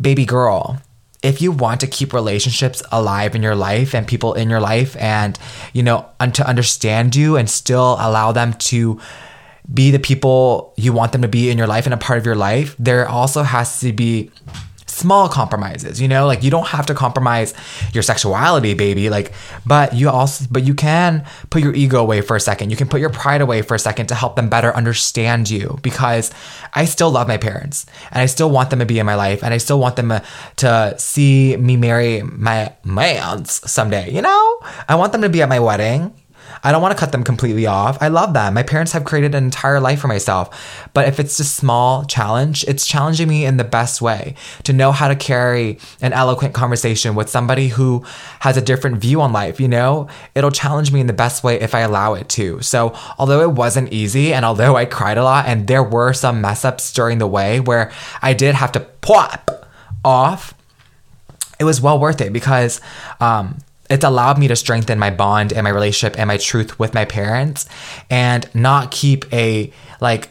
baby 0.00 0.24
girl, 0.24 0.80
if 1.22 1.42
you 1.42 1.52
want 1.52 1.80
to 1.80 1.86
keep 1.86 2.12
relationships 2.12 2.82
alive 2.90 3.34
in 3.34 3.42
your 3.42 3.54
life 3.54 3.94
and 3.94 4.06
people 4.06 4.32
in 4.34 4.48
your 4.48 4.60
life 4.60 4.96
and, 4.96 5.38
you 5.72 5.82
know, 5.82 6.08
and 6.18 6.34
to 6.34 6.46
understand 6.46 7.14
you 7.14 7.36
and 7.36 7.50
still 7.50 7.96
allow 8.00 8.32
them 8.32 8.54
to 8.54 9.00
be 9.72 9.90
the 9.90 9.98
people 9.98 10.72
you 10.76 10.92
want 10.92 11.12
them 11.12 11.22
to 11.22 11.28
be 11.28 11.50
in 11.50 11.58
your 11.58 11.66
life 11.66 11.84
and 11.84 11.94
a 11.94 11.98
part 11.98 12.18
of 12.18 12.26
your 12.26 12.34
life, 12.34 12.74
there 12.78 13.06
also 13.06 13.42
has 13.42 13.80
to 13.80 13.92
be 13.92 14.30
small 15.00 15.28
compromises, 15.28 16.00
you 16.00 16.08
know, 16.08 16.26
like 16.26 16.42
you 16.42 16.50
don't 16.50 16.68
have 16.68 16.86
to 16.86 16.94
compromise 16.94 17.54
your 17.92 18.02
sexuality, 18.02 18.74
baby. 18.74 19.10
Like, 19.10 19.32
but 19.66 19.94
you 19.94 20.10
also, 20.10 20.44
but 20.50 20.62
you 20.64 20.74
can 20.74 21.24
put 21.48 21.62
your 21.62 21.74
ego 21.74 22.00
away 22.00 22.20
for 22.20 22.36
a 22.36 22.40
second. 22.40 22.70
You 22.70 22.76
can 22.76 22.88
put 22.88 23.00
your 23.00 23.10
pride 23.10 23.40
away 23.40 23.62
for 23.62 23.74
a 23.74 23.78
second 23.78 24.06
to 24.08 24.14
help 24.14 24.36
them 24.36 24.48
better 24.48 24.74
understand 24.76 25.50
you 25.50 25.78
because 25.82 26.30
I 26.74 26.84
still 26.84 27.10
love 27.10 27.26
my 27.26 27.38
parents 27.38 27.86
and 28.12 28.20
I 28.20 28.26
still 28.26 28.50
want 28.50 28.70
them 28.70 28.78
to 28.78 28.86
be 28.86 28.98
in 28.98 29.06
my 29.06 29.14
life 29.14 29.42
and 29.42 29.54
I 29.54 29.58
still 29.58 29.80
want 29.80 29.96
them 29.96 30.12
to 30.56 30.94
see 30.98 31.56
me 31.56 31.76
marry 31.76 32.22
my 32.22 32.74
mans 32.84 33.60
someday, 33.70 34.10
you 34.12 34.22
know? 34.22 34.60
I 34.88 34.96
want 34.96 35.12
them 35.12 35.22
to 35.22 35.28
be 35.28 35.42
at 35.42 35.48
my 35.48 35.60
wedding. 35.60 36.12
I 36.62 36.72
don't 36.72 36.82
want 36.82 36.92
to 36.92 36.98
cut 36.98 37.12
them 37.12 37.24
completely 37.24 37.66
off. 37.66 37.98
I 38.02 38.08
love 38.08 38.34
them. 38.34 38.54
My 38.54 38.62
parents 38.62 38.92
have 38.92 39.04
created 39.04 39.34
an 39.34 39.44
entire 39.44 39.80
life 39.80 40.00
for 40.00 40.08
myself. 40.08 40.88
But 40.92 41.08
if 41.08 41.18
it's 41.18 41.38
a 41.40 41.44
small 41.44 42.04
challenge, 42.04 42.64
it's 42.68 42.86
challenging 42.86 43.28
me 43.28 43.44
in 43.44 43.56
the 43.56 43.64
best 43.64 44.02
way 44.02 44.34
to 44.64 44.72
know 44.72 44.92
how 44.92 45.08
to 45.08 45.16
carry 45.16 45.78
an 46.00 46.12
eloquent 46.12 46.54
conversation 46.54 47.14
with 47.14 47.30
somebody 47.30 47.68
who 47.68 48.04
has 48.40 48.56
a 48.56 48.62
different 48.62 48.98
view 48.98 49.20
on 49.20 49.32
life, 49.32 49.60
you 49.60 49.68
know? 49.68 50.08
It'll 50.34 50.50
challenge 50.50 50.92
me 50.92 51.00
in 51.00 51.06
the 51.06 51.12
best 51.12 51.42
way 51.42 51.60
if 51.60 51.74
I 51.74 51.80
allow 51.80 52.14
it 52.14 52.28
to. 52.30 52.60
So, 52.62 52.94
although 53.18 53.40
it 53.40 53.52
wasn't 53.52 53.92
easy 53.92 54.34
and 54.34 54.44
although 54.44 54.76
I 54.76 54.84
cried 54.84 55.18
a 55.18 55.24
lot 55.24 55.46
and 55.46 55.66
there 55.66 55.82
were 55.82 56.12
some 56.12 56.40
mess 56.40 56.64
ups 56.64 56.92
during 56.92 57.18
the 57.18 57.26
way 57.26 57.60
where 57.60 57.90
I 58.22 58.34
did 58.34 58.54
have 58.54 58.72
to 58.72 58.80
pop 58.80 59.66
off, 60.04 60.54
it 61.58 61.64
was 61.64 61.80
well 61.80 61.98
worth 61.98 62.20
it 62.20 62.32
because 62.32 62.80
um, 63.20 63.58
it's 63.90 64.04
allowed 64.04 64.38
me 64.38 64.48
to 64.48 64.56
strengthen 64.56 64.98
my 64.98 65.10
bond 65.10 65.52
and 65.52 65.64
my 65.64 65.70
relationship 65.70 66.18
and 66.18 66.28
my 66.28 66.36
truth 66.36 66.78
with 66.78 66.94
my 66.94 67.04
parents 67.04 67.66
and 68.08 68.48
not 68.54 68.90
keep 68.90 69.30
a 69.32 69.72
like 70.00 70.30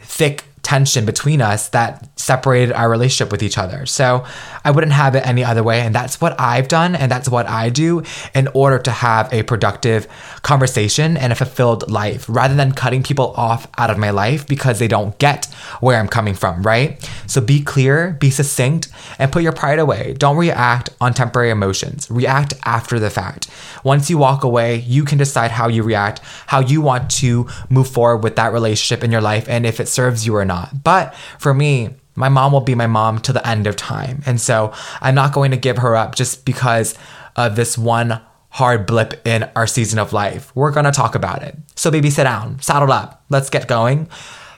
thick 0.00 0.44
tension 0.62 1.04
between 1.04 1.40
us 1.40 1.68
that 1.70 2.08
separated 2.18 2.72
our 2.72 2.90
relationship 2.90 3.30
with 3.30 3.42
each 3.42 3.58
other. 3.58 3.86
So 3.86 4.24
I 4.64 4.70
wouldn't 4.70 4.92
have 4.92 5.14
it 5.14 5.26
any 5.26 5.44
other 5.44 5.62
way. 5.62 5.80
And 5.80 5.94
that's 5.94 6.20
what 6.20 6.38
I've 6.40 6.68
done. 6.68 6.94
And 6.94 7.10
that's 7.10 7.28
what 7.28 7.46
I 7.46 7.68
do 7.68 8.02
in 8.34 8.48
order 8.48 8.78
to 8.78 8.90
have 8.90 9.32
a 9.32 9.42
productive 9.42 10.06
conversation 10.42 11.16
and 11.16 11.32
a 11.32 11.36
fulfilled 11.36 11.90
life 11.90 12.26
rather 12.28 12.54
than 12.54 12.72
cutting 12.72 13.02
people 13.02 13.32
off 13.36 13.66
out 13.78 13.90
of 13.90 13.98
my 13.98 14.10
life 14.10 14.46
because 14.46 14.78
they 14.78 14.88
don't 14.88 15.16
get 15.18 15.46
where 15.80 15.98
I'm 15.98 16.08
coming 16.08 16.34
from, 16.34 16.62
right? 16.62 17.08
So 17.26 17.40
be 17.40 17.62
clear, 17.62 18.16
be 18.20 18.30
succinct, 18.30 18.88
and 19.18 19.32
put 19.32 19.42
your 19.42 19.52
pride 19.52 19.78
away. 19.78 20.14
Don't 20.18 20.36
react 20.36 20.90
on 21.00 21.14
temporary 21.14 21.50
emotions. 21.50 22.10
React 22.10 22.54
after 22.64 22.98
the 22.98 23.10
fact. 23.10 23.48
Once 23.84 24.10
you 24.10 24.18
walk 24.18 24.44
away, 24.44 24.76
you 24.76 25.04
can 25.04 25.18
decide 25.18 25.50
how 25.50 25.68
you 25.68 25.82
react, 25.82 26.20
how 26.46 26.60
you 26.60 26.80
want 26.80 27.10
to 27.10 27.46
move 27.68 27.88
forward 27.88 28.22
with 28.24 28.36
that 28.36 28.52
relationship 28.52 29.04
in 29.04 29.12
your 29.12 29.20
life, 29.20 29.48
and 29.48 29.64
if 29.64 29.80
it 29.80 29.88
serves 29.88 30.26
you 30.26 30.34
or 30.36 30.44
not. 30.48 30.82
But 30.82 31.14
for 31.38 31.54
me, 31.54 31.90
my 32.16 32.28
mom 32.28 32.50
will 32.52 32.60
be 32.60 32.74
my 32.74 32.88
mom 32.88 33.20
to 33.20 33.32
the 33.32 33.46
end 33.46 33.68
of 33.68 33.76
time. 33.76 34.22
And 34.26 34.40
so 34.40 34.72
I'm 35.00 35.14
not 35.14 35.32
going 35.32 35.52
to 35.52 35.56
give 35.56 35.78
her 35.78 35.94
up 35.94 36.16
just 36.16 36.44
because 36.44 36.96
of 37.36 37.54
this 37.54 37.78
one 37.78 38.20
hard 38.50 38.86
blip 38.86 39.24
in 39.24 39.48
our 39.54 39.68
season 39.68 40.00
of 40.00 40.12
life. 40.12 40.50
We're 40.56 40.72
going 40.72 40.86
to 40.86 40.90
talk 40.90 41.14
about 41.14 41.42
it. 41.44 41.56
So, 41.76 41.92
baby, 41.92 42.10
sit 42.10 42.24
down, 42.24 42.60
saddle 42.60 42.90
up, 42.90 43.22
let's 43.28 43.50
get 43.50 43.68
going, 43.68 44.08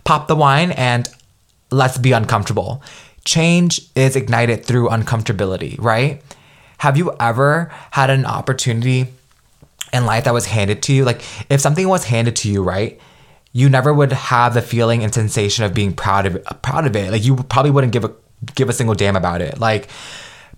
pop 0.04 0.26
the 0.26 0.36
wine, 0.36 0.72
and 0.72 1.06
let's 1.70 1.98
be 1.98 2.12
uncomfortable. 2.12 2.82
Change 3.24 3.82
is 3.94 4.16
ignited 4.16 4.64
through 4.64 4.88
uncomfortability, 4.88 5.78
right? 5.78 6.22
Have 6.78 6.96
you 6.96 7.14
ever 7.20 7.70
had 7.90 8.08
an 8.08 8.24
opportunity 8.24 9.08
in 9.92 10.06
life 10.06 10.24
that 10.24 10.32
was 10.32 10.46
handed 10.46 10.82
to 10.84 10.94
you? 10.94 11.04
Like, 11.04 11.20
if 11.50 11.60
something 11.60 11.86
was 11.86 12.04
handed 12.04 12.36
to 12.36 12.50
you, 12.50 12.62
right? 12.62 12.98
You 13.52 13.68
never 13.68 13.92
would 13.92 14.12
have 14.12 14.54
the 14.54 14.62
feeling 14.62 15.02
and 15.02 15.12
sensation 15.12 15.64
of 15.64 15.74
being 15.74 15.92
proud 15.92 16.26
of 16.26 16.62
proud 16.62 16.86
of 16.86 16.94
it. 16.94 17.10
Like 17.10 17.24
you 17.24 17.36
probably 17.36 17.70
wouldn't 17.70 17.92
give 17.92 18.04
a 18.04 18.12
give 18.54 18.68
a 18.68 18.72
single 18.72 18.94
damn 18.94 19.16
about 19.16 19.42
it. 19.42 19.58
Like 19.58 19.88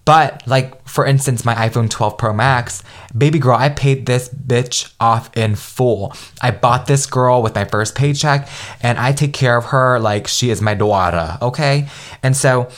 but 0.05 0.43
like 0.47 0.87
for 0.89 1.07
instance, 1.07 1.45
my 1.45 1.55
iPhone 1.55 1.89
12 1.89 2.19
Pro 2.19 2.33
Max, 2.33 2.83
baby 3.17 3.39
girl, 3.39 3.57
I 3.57 3.69
paid 3.69 4.07
this 4.07 4.29
bitch 4.29 4.93
off 4.99 5.35
in 5.37 5.55
full. 5.55 6.13
I 6.41 6.51
bought 6.51 6.87
this 6.87 7.07
girl 7.07 7.43
with 7.43 7.55
my 7.55 7.65
first 7.65 7.95
paycheck 7.95 8.49
and 8.83 8.99
I 8.99 9.13
take 9.13 9.33
care 9.33 9.57
of 9.57 9.67
her 9.67 9.99
like 10.01 10.27
she 10.27 10.51
is 10.51 10.61
my 10.61 10.75
daughter, 10.75 11.39
okay? 11.41 11.89
And 12.23 12.37
so 12.37 12.69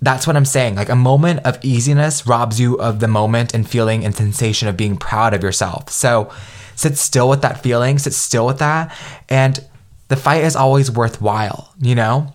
that's 0.00 0.26
what 0.26 0.36
I'm 0.36 0.44
saying. 0.44 0.76
Like 0.76 0.88
a 0.88 0.96
moment 0.96 1.40
of 1.44 1.58
easiness 1.62 2.26
robs 2.26 2.60
you 2.60 2.76
of 2.76 3.00
the 3.00 3.08
moment 3.08 3.54
and 3.54 3.68
feeling 3.68 4.04
and 4.04 4.14
sensation 4.14 4.68
of 4.68 4.76
being 4.76 4.96
proud 4.96 5.34
of 5.34 5.42
yourself. 5.42 5.90
So 5.90 6.30
sit 6.78 6.96
still 6.96 7.28
with 7.28 7.42
that 7.42 7.62
feeling, 7.62 7.98
sit 7.98 8.14
still 8.14 8.46
with 8.46 8.58
that. 8.58 8.96
And 9.28 9.58
the 10.06 10.16
fight 10.16 10.44
is 10.44 10.54
always 10.54 10.90
worthwhile, 10.90 11.74
you 11.80 11.94
know? 11.94 12.32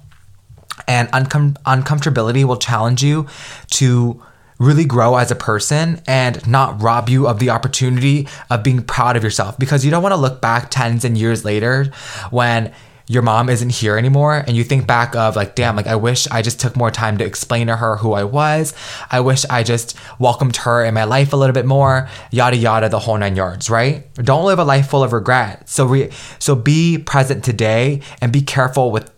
And 0.87 1.07
uncom- 1.09 1.55
uncomfortability 1.63 2.43
will 2.43 2.57
challenge 2.57 3.01
you 3.03 3.27
to 3.71 4.21
really 4.59 4.85
grow 4.85 5.15
as 5.15 5.31
a 5.31 5.35
person 5.35 6.01
and 6.07 6.45
not 6.47 6.81
rob 6.81 7.09
you 7.09 7.27
of 7.27 7.39
the 7.39 7.49
opportunity 7.49 8.27
of 8.49 8.63
being 8.63 8.83
proud 8.83 9.15
of 9.15 9.23
yourself 9.23 9.57
because 9.57 9.83
you 9.83 9.91
don't 9.91 10.03
want 10.03 10.13
to 10.13 10.19
look 10.19 10.41
back 10.41 10.69
tens 10.69 11.03
and 11.03 11.17
years 11.17 11.43
later 11.43 11.85
when 12.29 12.71
your 13.07 13.21
mom 13.21 13.49
isn't 13.49 13.69
here 13.69 13.97
anymore 13.97 14.43
and 14.47 14.55
you 14.55 14.63
think 14.63 14.87
back 14.87 15.15
of 15.15 15.35
like 15.35 15.55
damn 15.55 15.75
like 15.75 15.87
i 15.87 15.95
wish 15.95 16.25
i 16.27 16.41
just 16.41 16.59
took 16.59 16.75
more 16.75 16.89
time 16.89 17.17
to 17.17 17.25
explain 17.25 17.67
to 17.67 17.75
her 17.75 17.97
who 17.97 18.13
i 18.13 18.23
was. 18.23 18.73
I 19.11 19.19
wish 19.19 19.43
i 19.49 19.63
just 19.63 19.97
welcomed 20.19 20.55
her 20.57 20.85
in 20.85 20.93
my 20.93 21.03
life 21.03 21.33
a 21.33 21.35
little 21.35 21.53
bit 21.53 21.65
more 21.65 22.07
yada 22.31 22.55
yada 22.55 22.87
the 22.89 22.99
whole 22.99 23.17
nine 23.17 23.35
yards 23.35 23.69
right? 23.69 24.13
Don't 24.15 24.45
live 24.45 24.59
a 24.59 24.63
life 24.63 24.89
full 24.89 25.03
of 25.03 25.13
regret. 25.13 25.67
So 25.67 25.85
re- 25.85 26.11
so 26.39 26.55
be 26.55 26.97
present 26.97 27.43
today 27.43 28.01
and 28.21 28.31
be 28.31 28.41
careful 28.41 28.91
with 28.91 29.11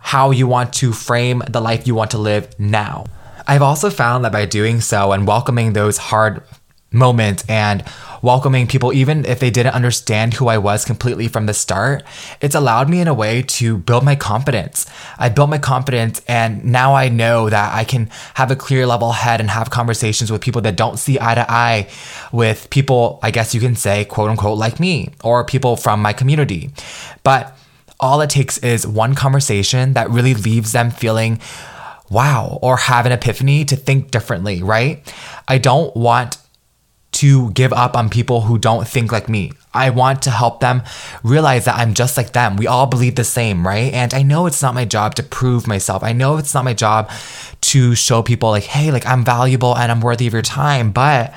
how 0.00 0.30
you 0.30 0.46
want 0.46 0.72
to 0.74 0.92
frame 0.92 1.42
the 1.48 1.60
life 1.60 1.86
you 1.86 1.94
want 1.94 2.10
to 2.12 2.18
live 2.18 2.58
now. 2.58 3.04
I've 3.46 3.62
also 3.62 3.90
found 3.90 4.24
that 4.24 4.32
by 4.32 4.46
doing 4.46 4.80
so 4.80 5.12
and 5.12 5.26
welcoming 5.26 5.72
those 5.72 5.98
hard 5.98 6.42
moments 6.90 7.44
and 7.48 7.84
welcoming 8.22 8.66
people, 8.66 8.92
even 8.92 9.24
if 9.26 9.40
they 9.40 9.50
didn't 9.50 9.74
understand 9.74 10.34
who 10.34 10.48
I 10.48 10.58
was 10.58 10.84
completely 10.84 11.28
from 11.28 11.46
the 11.46 11.54
start, 11.54 12.02
it's 12.40 12.54
allowed 12.54 12.88
me 12.88 13.00
in 13.00 13.08
a 13.08 13.14
way 13.14 13.42
to 13.42 13.76
build 13.76 14.04
my 14.04 14.16
confidence. 14.16 14.86
I 15.18 15.28
built 15.28 15.50
my 15.50 15.58
confidence, 15.58 16.22
and 16.26 16.64
now 16.64 16.94
I 16.94 17.08
know 17.08 17.50
that 17.50 17.74
I 17.74 17.84
can 17.84 18.08
have 18.34 18.50
a 18.50 18.56
clear 18.56 18.86
level 18.86 19.12
head 19.12 19.40
and 19.40 19.50
have 19.50 19.70
conversations 19.70 20.32
with 20.32 20.40
people 20.40 20.62
that 20.62 20.76
don't 20.76 20.98
see 20.98 21.18
eye 21.20 21.34
to 21.34 21.50
eye 21.50 21.88
with 22.32 22.70
people, 22.70 23.18
I 23.22 23.30
guess 23.30 23.54
you 23.54 23.60
can 23.60 23.76
say, 23.76 24.04
quote 24.04 24.30
unquote, 24.30 24.58
like 24.58 24.80
me, 24.80 25.10
or 25.22 25.44
people 25.44 25.76
from 25.76 26.00
my 26.00 26.12
community. 26.12 26.70
But 27.22 27.56
all 28.00 28.20
it 28.20 28.30
takes 28.30 28.58
is 28.58 28.86
one 28.86 29.14
conversation 29.14 29.92
that 29.94 30.10
really 30.10 30.34
leaves 30.34 30.72
them 30.72 30.90
feeling 30.90 31.40
wow 32.10 32.58
or 32.62 32.76
have 32.76 33.06
an 33.06 33.12
epiphany 33.12 33.64
to 33.66 33.76
think 33.76 34.10
differently, 34.10 34.62
right? 34.62 35.12
I 35.46 35.58
don't 35.58 35.94
want 35.96 36.38
to 37.18 37.50
give 37.50 37.72
up 37.72 37.96
on 37.96 38.08
people 38.08 38.42
who 38.42 38.58
don't 38.58 38.86
think 38.86 39.10
like 39.10 39.28
me. 39.28 39.50
I 39.74 39.90
want 39.90 40.22
to 40.22 40.30
help 40.30 40.60
them 40.60 40.82
realize 41.24 41.64
that 41.64 41.76
I'm 41.76 41.94
just 41.94 42.16
like 42.16 42.32
them. 42.32 42.56
We 42.56 42.66
all 42.66 42.86
believe 42.86 43.16
the 43.16 43.24
same, 43.24 43.66
right? 43.66 43.92
And 43.92 44.14
I 44.14 44.22
know 44.22 44.46
it's 44.46 44.62
not 44.62 44.74
my 44.74 44.84
job 44.84 45.16
to 45.16 45.22
prove 45.24 45.66
myself. 45.66 46.04
I 46.04 46.12
know 46.12 46.36
it's 46.36 46.54
not 46.54 46.64
my 46.64 46.74
job 46.74 47.10
to 47.60 47.94
show 47.96 48.22
people, 48.22 48.50
like, 48.50 48.64
hey, 48.64 48.92
like 48.92 49.04
I'm 49.06 49.24
valuable 49.24 49.76
and 49.76 49.90
I'm 49.90 50.00
worthy 50.00 50.28
of 50.28 50.32
your 50.32 50.42
time. 50.42 50.92
But 50.92 51.34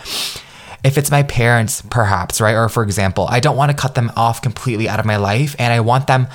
if 0.84 0.98
it's 0.98 1.10
my 1.10 1.24
parents, 1.24 1.82
perhaps, 1.90 2.40
right? 2.40 2.56
Or 2.56 2.70
for 2.70 2.84
example, 2.84 3.28
I 3.30 3.40
don't 3.40 3.58
want 3.58 3.72
to 3.72 3.78
cut 3.78 3.96
them 3.96 4.12
off 4.16 4.42
completely 4.42 4.88
out 4.88 5.00
of 5.00 5.06
my 5.06 5.18
life 5.18 5.56
and 5.58 5.74
I 5.74 5.80
want 5.80 6.06
them 6.06 6.28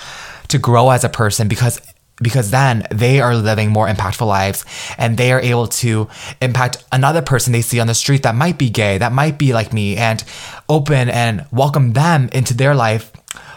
to 0.48 0.58
grow 0.58 0.90
as 0.90 1.04
a 1.04 1.08
person 1.08 1.46
because 1.48 1.80
because 2.22 2.50
then 2.50 2.86
they 2.90 3.20
are 3.20 3.34
living 3.34 3.70
more 3.70 3.86
impactful 3.88 4.26
lives 4.26 4.64
and 4.96 5.18
they 5.18 5.32
are 5.32 5.40
able 5.40 5.66
to 5.66 6.08
impact 6.40 6.82
another 6.90 7.20
person 7.20 7.52
they 7.52 7.60
see 7.60 7.78
on 7.78 7.86
the 7.86 7.94
street 7.94 8.22
that 8.22 8.34
might 8.34 8.58
be 8.58 8.70
gay, 8.70 8.98
that 8.98 9.12
might 9.12 9.38
be 9.38 9.52
like 9.52 9.72
me, 9.72 9.96
and 9.96 10.24
open 10.68 11.10
and 11.10 11.44
welcome 11.52 11.92
them 11.92 12.28
into 12.32 12.54
their 12.54 12.74
life 12.74 13.12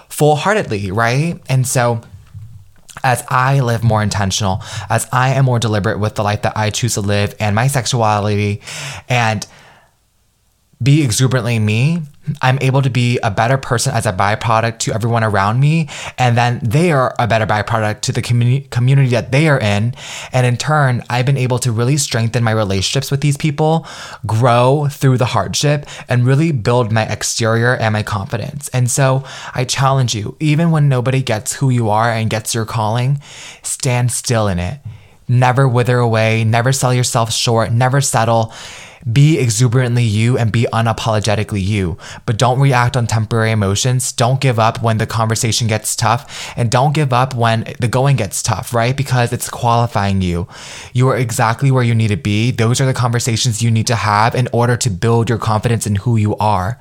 full 0.10 0.36
heartedly, 0.36 0.92
right? 0.92 1.40
And 1.48 1.66
so, 1.66 2.02
as 3.02 3.24
I 3.30 3.62
live 3.62 3.82
more 3.82 4.04
intentional, 4.04 4.62
as 4.90 5.08
I 5.14 5.30
am 5.30 5.46
more 5.46 5.60
deliberate 5.60 6.00
with 6.00 6.16
the 6.16 6.24
life 6.24 6.42
that 6.42 6.58
I 6.58 6.70
choose 6.70 6.96
to 6.96 7.02
live 7.02 7.34
and 7.40 7.56
my 7.56 7.68
sexuality, 7.68 8.62
and 9.08 9.48
be 10.82 11.04
exuberantly 11.04 11.60
me, 11.60 12.02
I'm 12.42 12.58
able 12.62 12.82
to 12.82 12.90
be 12.90 13.20
a 13.22 13.30
better 13.30 13.58
person 13.58 13.94
as 13.94 14.06
a 14.06 14.14
byproduct 14.14 14.80
to 14.80 14.94
everyone 14.94 15.26
around 15.26 15.60
me. 15.60 15.90
And 16.18 16.38
then 16.38 16.60
they 16.64 16.92
are 16.92 17.14
a 17.20 17.28
better 17.28 17.46
byproduct 17.46 18.00
to 18.02 18.12
the 18.14 18.22
communi- 18.22 18.70
community 18.70 19.10
that 19.10 19.32
they 19.32 19.50
are 19.50 19.60
in. 19.60 19.94
And 20.32 20.46
in 20.48 20.56
turn, 20.56 21.04
I've 21.10 21.26
been 21.26 21.38
able 21.38 21.60
to 21.60 21.72
really 21.72 21.98
strengthen 21.98 22.44
my 22.44 22.52
relationships 22.52 23.12
with 23.12 23.20
these 23.20 23.36
people, 23.36 23.86
grow 24.26 24.88
through 24.90 25.18
the 25.18 25.26
hardship, 25.26 25.86
and 26.08 26.26
really 26.26 26.54
build 26.54 26.94
my 26.94 27.06
exterior 27.06 27.76
and 27.76 27.92
my 27.92 28.04
confidence. 28.04 28.70
And 28.70 28.90
so 28.90 29.26
I 29.54 29.66
challenge 29.66 30.16
you, 30.16 30.38
even 30.40 30.72
when 30.72 30.88
nobody 30.88 31.22
gets 31.22 31.54
who 31.54 31.70
you 31.70 31.90
are 31.90 32.10
and 32.10 32.30
gets 32.30 32.56
your 32.56 32.66
calling, 32.66 33.22
stand 33.64 34.12
still 34.12 34.48
in 34.48 34.60
it. 34.60 34.80
Never 35.28 35.68
wither 35.68 35.98
away, 35.98 36.44
never 36.44 36.72
sell 36.72 36.94
yourself 36.94 37.32
short, 37.34 37.72
never 37.72 38.02
settle 38.02 38.54
be 39.12 39.40
exuberantly 39.40 40.04
you 40.04 40.38
and 40.38 40.52
be 40.52 40.68
unapologetically 40.74 41.64
you, 41.64 41.98
but 42.26 42.38
don't 42.38 42.60
react 42.60 42.98
on 42.98 43.08
temporary 43.08 43.52
emotions. 43.52 44.12
Don't 44.12 44.42
give 44.42 44.60
up 44.60 44.82
when 44.82 44.98
the 44.98 45.08
conversation 45.08 45.68
gets 45.68 45.96
tough, 45.96 46.54
and 46.58 46.70
don't 46.72 46.94
give 46.94 47.14
up 47.14 47.34
when 47.34 47.74
the 47.80 47.88
going 47.88 48.16
gets 48.16 48.44
tough, 48.44 48.74
right? 48.74 48.96
Because 48.96 49.32
it's 49.32 49.50
qualifying 49.50 50.22
you. 50.22 50.48
You 50.94 51.08
are 51.10 51.18
exactly 51.18 51.72
where 51.72 51.84
you 51.84 51.96
need 51.96 52.10
to 52.10 52.18
be. 52.18 52.52
Those 52.52 52.82
are 52.82 52.86
the 52.86 52.94
conversations 52.94 53.62
you 53.62 53.72
need 53.72 53.88
to 53.88 53.96
have 53.96 54.36
in 54.36 54.48
order 54.52 54.76
to 54.78 54.90
build 54.90 55.30
your 55.30 55.38
confidence 55.38 55.88
in 55.88 55.96
who 55.96 56.18
you 56.18 56.36
are. 56.38 56.80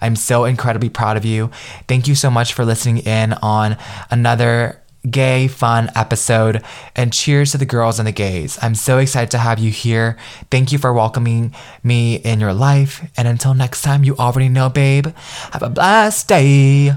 I'm 0.00 0.16
so 0.16 0.44
incredibly 0.44 0.90
proud 0.90 1.16
of 1.16 1.24
you. 1.24 1.50
Thank 1.88 2.06
you 2.08 2.14
so 2.14 2.30
much 2.30 2.52
for 2.52 2.64
listening 2.64 2.98
in 2.98 3.32
on 3.34 3.76
another 4.10 4.80
gay, 5.08 5.48
fun 5.48 5.90
episode. 5.94 6.62
And 6.96 7.12
cheers 7.12 7.52
to 7.52 7.58
the 7.58 7.66
girls 7.66 7.98
and 7.98 8.06
the 8.06 8.12
gays. 8.12 8.58
I'm 8.62 8.74
so 8.74 8.98
excited 8.98 9.30
to 9.32 9.38
have 9.38 9.58
you 9.58 9.70
here. 9.70 10.16
Thank 10.50 10.72
you 10.72 10.78
for 10.78 10.92
welcoming 10.92 11.54
me 11.82 12.16
in 12.16 12.40
your 12.40 12.52
life. 12.52 13.08
And 13.16 13.28
until 13.28 13.54
next 13.54 13.82
time, 13.82 14.04
you 14.04 14.16
already 14.16 14.48
know, 14.48 14.68
babe, 14.68 15.08
have 15.52 15.62
a 15.62 15.70
blessed 15.70 16.28
day. 16.28 16.96